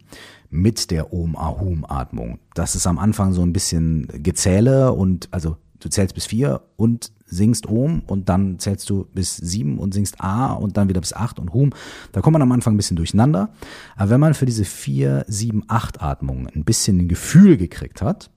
mit 0.50 0.92
der 0.92 1.14
Om-Ahum-Atmung. 1.14 2.40
Das 2.54 2.76
ist 2.76 2.88
am 2.88 2.98
Anfang 2.98 3.34
so 3.34 3.42
ein 3.42 3.54
bisschen 3.54 4.08
Gezähle 4.24 4.94
und 4.94 5.30
also 5.32 5.58
du 5.80 5.90
zählst 5.90 6.16
bis 6.16 6.26
vier 6.26 6.62
und 6.76 7.12
singst 7.26 7.68
Om 7.68 8.02
und 8.08 8.28
dann 8.30 8.60
zählst 8.60 8.90
du 8.90 9.06
bis 9.14 9.38
sieben 9.38 9.78
und 9.78 9.94
singst 9.94 10.20
A 10.20 10.54
und 10.54 10.78
dann 10.78 10.90
wieder 10.90 11.00
bis 11.00 11.14
acht 11.14 11.40
und 11.40 11.54
Hum. 11.54 11.72
Da 12.12 12.22
kommt 12.22 12.34
man 12.34 12.42
am 12.42 12.52
Anfang 12.52 12.74
ein 12.74 12.78
bisschen 12.78 12.98
durcheinander. 12.98 13.50
Aber 13.96 14.10
wenn 14.10 14.20
man 14.20 14.34
für 14.34 14.46
diese 14.46 14.66
vier, 14.66 15.26
sieben, 15.28 15.64
acht 15.68 16.02
Atmungen 16.02 16.48
ein 16.48 16.64
bisschen 16.64 16.98
ein 17.00 17.08
Gefühl 17.08 17.58
gekriegt 17.58 18.02
hat, 18.02 18.32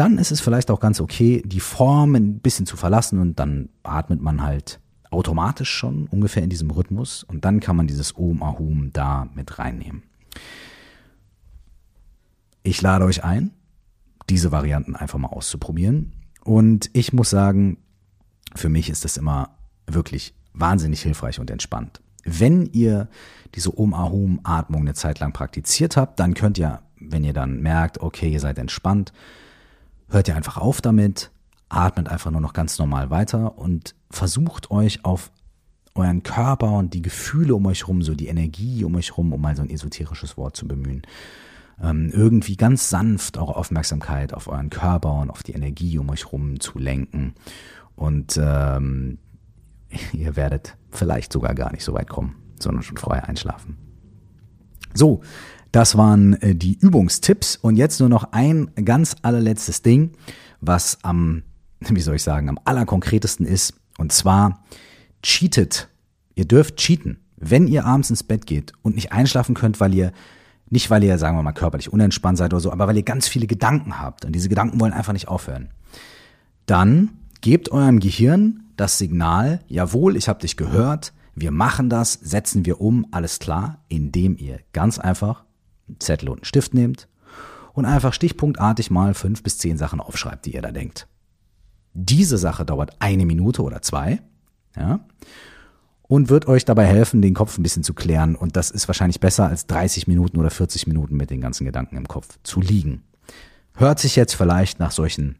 dann 0.00 0.16
ist 0.16 0.32
es 0.32 0.40
vielleicht 0.40 0.70
auch 0.70 0.80
ganz 0.80 0.98
okay, 0.98 1.42
die 1.44 1.60
Form 1.60 2.14
ein 2.14 2.38
bisschen 2.38 2.64
zu 2.64 2.78
verlassen 2.78 3.18
und 3.18 3.38
dann 3.38 3.68
atmet 3.82 4.22
man 4.22 4.42
halt 4.42 4.80
automatisch 5.10 5.68
schon 5.68 6.06
ungefähr 6.06 6.42
in 6.42 6.48
diesem 6.48 6.70
Rhythmus 6.70 7.22
und 7.22 7.44
dann 7.44 7.60
kann 7.60 7.76
man 7.76 7.86
dieses 7.86 8.16
Om 8.16 8.42
Ahum 8.42 8.94
da 8.94 9.28
mit 9.34 9.58
reinnehmen. 9.58 10.02
Ich 12.62 12.80
lade 12.80 13.04
euch 13.04 13.24
ein, 13.24 13.50
diese 14.30 14.50
Varianten 14.50 14.96
einfach 14.96 15.18
mal 15.18 15.28
auszuprobieren. 15.28 16.12
Und 16.44 16.88
ich 16.94 17.12
muss 17.12 17.28
sagen, 17.28 17.76
für 18.54 18.70
mich 18.70 18.88
ist 18.88 19.04
das 19.04 19.18
immer 19.18 19.50
wirklich 19.86 20.32
wahnsinnig 20.54 21.02
hilfreich 21.02 21.38
und 21.40 21.50
entspannt. 21.50 22.00
Wenn 22.24 22.64
ihr 22.72 23.10
diese 23.54 23.76
Om-Ahum-Atmung 23.78 24.80
eine 24.80 24.94
Zeit 24.94 25.20
lang 25.20 25.34
praktiziert 25.34 25.98
habt, 25.98 26.18
dann 26.20 26.32
könnt 26.32 26.56
ihr, 26.56 26.80
wenn 26.98 27.22
ihr 27.22 27.34
dann 27.34 27.60
merkt, 27.60 28.00
okay, 28.00 28.30
ihr 28.30 28.40
seid 28.40 28.58
entspannt, 28.58 29.12
hört 30.10 30.28
ihr 30.28 30.36
einfach 30.36 30.58
auf 30.58 30.80
damit, 30.80 31.30
atmet 31.68 32.08
einfach 32.08 32.30
nur 32.30 32.40
noch 32.40 32.52
ganz 32.52 32.78
normal 32.78 33.10
weiter 33.10 33.58
und 33.58 33.94
versucht 34.10 34.70
euch 34.70 35.04
auf 35.04 35.30
euren 35.94 36.22
Körper 36.22 36.72
und 36.72 36.94
die 36.94 37.02
Gefühle 37.02 37.54
um 37.54 37.66
euch 37.66 37.86
rum, 37.88 38.02
so 38.02 38.14
die 38.14 38.28
Energie 38.28 38.84
um 38.84 38.94
euch 38.96 39.16
rum, 39.16 39.32
um 39.32 39.40
mal 39.40 39.56
so 39.56 39.62
ein 39.62 39.70
esoterisches 39.70 40.36
Wort 40.36 40.56
zu 40.56 40.66
bemühen, 40.66 41.02
ähm, 41.82 42.10
irgendwie 42.12 42.56
ganz 42.56 42.90
sanft 42.90 43.38
eure 43.38 43.56
Aufmerksamkeit 43.56 44.34
auf 44.34 44.48
euren 44.48 44.70
Körper 44.70 45.14
und 45.14 45.30
auf 45.30 45.42
die 45.42 45.52
Energie 45.52 45.98
um 45.98 46.08
euch 46.10 46.30
rum 46.32 46.60
zu 46.60 46.78
lenken. 46.78 47.34
Und 47.96 48.38
ähm, 48.42 49.18
ihr 50.12 50.36
werdet 50.36 50.76
vielleicht 50.90 51.32
sogar 51.32 51.54
gar 51.54 51.72
nicht 51.72 51.84
so 51.84 51.94
weit 51.94 52.08
kommen, 52.08 52.36
sondern 52.58 52.82
schon 52.82 52.96
vorher 52.96 53.28
einschlafen. 53.28 53.76
So, 54.92 55.22
das 55.72 55.96
waren 55.96 56.34
äh, 56.42 56.54
die 56.54 56.78
Übungstipps 56.78 57.56
und 57.56 57.76
jetzt 57.76 58.00
nur 58.00 58.08
noch 58.08 58.32
ein 58.32 58.70
ganz 58.84 59.16
allerletztes 59.22 59.82
Ding, 59.82 60.12
was 60.60 60.98
am, 61.02 61.42
wie 61.80 62.00
soll 62.00 62.16
ich 62.16 62.22
sagen, 62.22 62.48
am 62.48 62.58
allerkonkretesten 62.64 63.46
ist. 63.46 63.74
Und 63.98 64.12
zwar 64.12 64.64
cheatet. 65.22 65.88
Ihr 66.34 66.46
dürft 66.46 66.76
cheaten. 66.76 67.18
Wenn 67.36 67.68
ihr 67.68 67.84
abends 67.86 68.10
ins 68.10 68.22
Bett 68.22 68.46
geht 68.46 68.72
und 68.82 68.94
nicht 68.94 69.12
einschlafen 69.12 69.54
könnt, 69.54 69.80
weil 69.80 69.94
ihr 69.94 70.12
nicht, 70.68 70.88
weil 70.90 71.02
ihr, 71.02 71.18
sagen 71.18 71.36
wir 71.36 71.42
mal, 71.42 71.52
körperlich 71.52 71.92
unentspannt 71.92 72.38
seid 72.38 72.52
oder 72.52 72.60
so, 72.60 72.70
aber 72.70 72.86
weil 72.86 72.96
ihr 72.96 73.02
ganz 73.02 73.26
viele 73.26 73.46
Gedanken 73.46 73.98
habt 73.98 74.24
und 74.24 74.32
diese 74.32 74.48
Gedanken 74.48 74.78
wollen 74.80 74.92
einfach 74.92 75.12
nicht 75.12 75.28
aufhören. 75.28 75.70
Dann 76.66 77.10
gebt 77.40 77.72
eurem 77.72 77.98
Gehirn 77.98 78.62
das 78.76 78.98
Signal, 78.98 79.60
jawohl, 79.66 80.16
ich 80.16 80.28
habe 80.28 80.40
dich 80.40 80.56
gehört, 80.56 81.12
wir 81.34 81.50
machen 81.50 81.88
das, 81.88 82.12
setzen 82.12 82.66
wir 82.66 82.80
um, 82.80 83.06
alles 83.10 83.38
klar, 83.38 83.78
indem 83.88 84.36
ihr 84.36 84.60
ganz 84.72 84.98
einfach 84.98 85.44
Zettel 85.98 86.28
und 86.28 86.38
einen 86.38 86.44
Stift 86.44 86.74
nehmt 86.74 87.08
und 87.72 87.84
einfach 87.84 88.12
stichpunktartig 88.12 88.90
mal 88.90 89.14
fünf 89.14 89.42
bis 89.42 89.58
zehn 89.58 89.78
Sachen 89.78 90.00
aufschreibt, 90.00 90.46
die 90.46 90.54
ihr 90.54 90.62
da 90.62 90.72
denkt. 90.72 91.08
Diese 91.92 92.38
Sache 92.38 92.64
dauert 92.64 92.96
eine 93.00 93.26
Minute 93.26 93.62
oder 93.62 93.82
zwei, 93.82 94.20
ja 94.76 95.00
und 96.10 96.28
wird 96.28 96.48
euch 96.48 96.64
dabei 96.64 96.86
helfen, 96.86 97.22
den 97.22 97.34
Kopf 97.34 97.56
ein 97.56 97.62
bisschen 97.62 97.84
zu 97.84 97.94
klären. 97.94 98.34
Und 98.34 98.56
das 98.56 98.72
ist 98.72 98.88
wahrscheinlich 98.88 99.20
besser 99.20 99.46
als 99.46 99.68
30 99.68 100.08
Minuten 100.08 100.38
oder 100.38 100.50
40 100.50 100.88
Minuten 100.88 101.16
mit 101.16 101.30
den 101.30 101.40
ganzen 101.40 101.64
Gedanken 101.64 101.96
im 101.96 102.08
Kopf 102.08 102.36
zu 102.42 102.60
liegen. 102.60 103.04
Hört 103.76 104.00
sich 104.00 104.16
jetzt 104.16 104.34
vielleicht 104.34 104.80
nach 104.80 104.90
solchen 104.90 105.36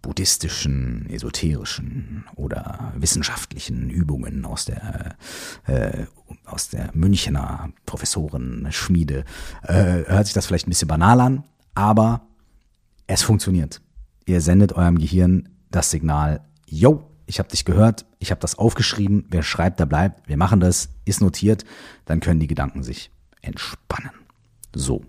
buddhistischen, 0.00 1.10
esoterischen 1.10 2.24
oder 2.36 2.92
wissenschaftlichen 2.94 3.90
Übungen 3.90 4.44
aus 4.44 4.64
der 4.64 5.16
äh, 5.66 6.06
aus 6.46 6.68
der 6.68 6.90
Münchner 6.94 7.70
Professorenschmiede 7.86 9.24
äh, 9.62 10.04
hört 10.06 10.26
sich 10.26 10.34
das 10.34 10.46
vielleicht 10.46 10.66
ein 10.66 10.70
bisschen 10.70 10.88
banal 10.88 11.20
an, 11.20 11.44
aber 11.74 12.22
es 13.06 13.22
funktioniert. 13.22 13.80
Ihr 14.24 14.40
sendet 14.40 14.72
eurem 14.72 14.98
Gehirn 14.98 15.48
das 15.70 15.90
Signal, 15.90 16.40
yo, 16.66 17.10
ich 17.26 17.38
habe 17.38 17.48
dich 17.48 17.64
gehört, 17.64 18.06
ich 18.18 18.30
habe 18.30 18.40
das 18.40 18.58
aufgeschrieben, 18.58 19.26
wer 19.30 19.42
schreibt, 19.42 19.80
der 19.80 19.86
bleibt, 19.86 20.28
wir 20.28 20.36
machen 20.36 20.60
das, 20.60 20.88
ist 21.04 21.20
notiert, 21.20 21.64
dann 22.04 22.20
können 22.20 22.40
die 22.40 22.46
Gedanken 22.46 22.82
sich 22.82 23.10
entspannen. 23.42 24.12
So. 24.74 25.04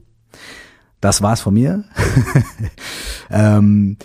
Das 0.99 1.21
war's 1.21 1.41
von 1.41 1.53
mir. 1.53 1.83
ähm, 3.29 3.97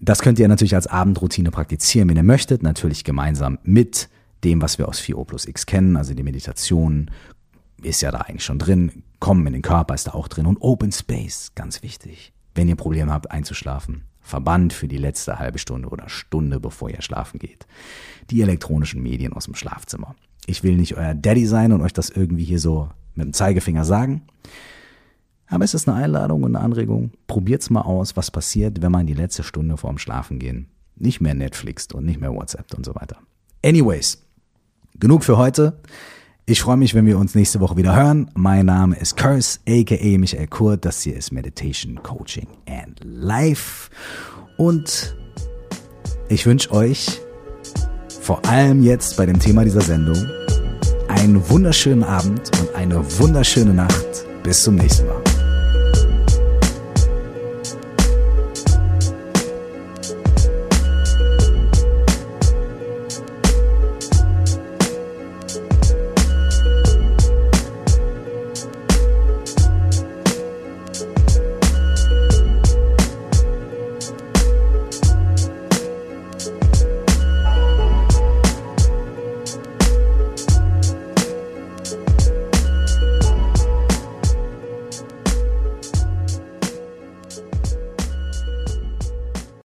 das 0.00 0.20
könnt 0.22 0.38
ihr 0.38 0.48
natürlich 0.48 0.74
als 0.74 0.86
Abendroutine 0.86 1.50
praktizieren, 1.50 2.08
wenn 2.08 2.16
ihr 2.16 2.22
möchtet, 2.22 2.62
natürlich 2.62 3.04
gemeinsam 3.04 3.58
mit 3.62 4.08
dem, 4.44 4.62
was 4.62 4.78
wir 4.78 4.88
aus 4.88 5.00
4O 5.00 5.24
plus 5.24 5.46
X 5.46 5.66
kennen, 5.66 5.96
also 5.96 6.14
die 6.14 6.22
Meditation 6.22 7.10
ist 7.82 8.02
ja 8.02 8.10
da 8.10 8.18
eigentlich 8.18 8.44
schon 8.44 8.58
drin, 8.58 9.02
Kommen 9.20 9.46
in 9.46 9.52
den 9.52 9.62
Körper 9.62 9.94
ist 9.94 10.06
da 10.06 10.12
auch 10.12 10.28
drin 10.28 10.46
und 10.46 10.62
Open 10.62 10.92
Space, 10.92 11.52
ganz 11.54 11.82
wichtig. 11.82 12.32
Wenn 12.54 12.68
ihr 12.68 12.76
Probleme 12.76 13.12
habt 13.12 13.30
einzuschlafen, 13.30 14.04
verbannt 14.22 14.72
für 14.72 14.88
die 14.88 14.96
letzte 14.96 15.38
halbe 15.38 15.58
Stunde 15.58 15.88
oder 15.88 16.08
Stunde, 16.08 16.58
bevor 16.58 16.88
ihr 16.88 17.02
schlafen 17.02 17.38
geht. 17.38 17.66
Die 18.30 18.40
elektronischen 18.40 19.02
Medien 19.02 19.34
aus 19.34 19.44
dem 19.44 19.54
Schlafzimmer. 19.54 20.14
Ich 20.46 20.62
will 20.62 20.76
nicht 20.76 20.96
euer 20.96 21.14
Daddy 21.14 21.46
sein 21.46 21.72
und 21.72 21.82
euch 21.82 21.92
das 21.92 22.08
irgendwie 22.08 22.44
hier 22.44 22.58
so 22.58 22.88
mit 23.14 23.26
dem 23.26 23.32
Zeigefinger 23.34 23.84
sagen. 23.84 24.22
Aber 25.46 25.64
es 25.64 25.74
ist 25.74 25.86
eine 25.86 25.98
Einladung 25.98 26.44
und 26.44 26.56
eine 26.56 26.64
Anregung. 26.64 27.10
Probiert's 27.26 27.68
mal 27.68 27.82
aus, 27.82 28.16
was 28.16 28.30
passiert, 28.30 28.80
wenn 28.80 28.92
man 28.92 29.06
die 29.06 29.14
letzte 29.14 29.42
Stunde 29.42 29.76
vorm 29.76 29.98
Schlafengehen 29.98 30.68
nicht 30.96 31.20
mehr 31.20 31.34
Netflixt 31.34 31.94
und 31.94 32.04
nicht 32.04 32.20
mehr 32.20 32.32
WhatsApp 32.32 32.72
und 32.74 32.84
so 32.84 32.94
weiter. 32.94 33.16
Anyways, 33.64 34.22
genug 35.00 35.24
für 35.24 35.36
heute. 35.36 35.80
Ich 36.46 36.60
freue 36.62 36.76
mich, 36.76 36.94
wenn 36.94 37.06
wir 37.06 37.18
uns 37.18 37.34
nächste 37.34 37.60
Woche 37.60 37.76
wieder 37.76 37.94
hören. 37.94 38.30
Mein 38.34 38.66
Name 38.66 38.96
ist 38.96 39.16
Curse, 39.16 39.60
aka 39.68 40.18
Michael 40.18 40.46
Kurt. 40.48 40.84
Das 40.84 41.02
hier 41.02 41.16
ist 41.16 41.32
Meditation, 41.32 42.02
Coaching 42.02 42.48
and 42.68 42.98
Life. 43.04 43.90
Und 44.56 45.16
ich 46.28 46.46
wünsche 46.46 46.72
euch 46.72 47.20
vor 48.20 48.44
allem 48.46 48.82
jetzt 48.82 49.16
bei 49.16 49.26
dem 49.26 49.38
Thema 49.38 49.64
dieser 49.64 49.80
Sendung 49.80 50.16
einen 51.08 51.48
wunderschönen 51.48 52.04
Abend 52.04 52.50
und 52.60 52.74
eine 52.74 52.96
wunderschöne 53.18 53.72
Nacht. 53.72 54.26
Bis 54.42 54.62
zum 54.62 54.76
nächsten 54.76 55.06
Mal. 55.06 55.19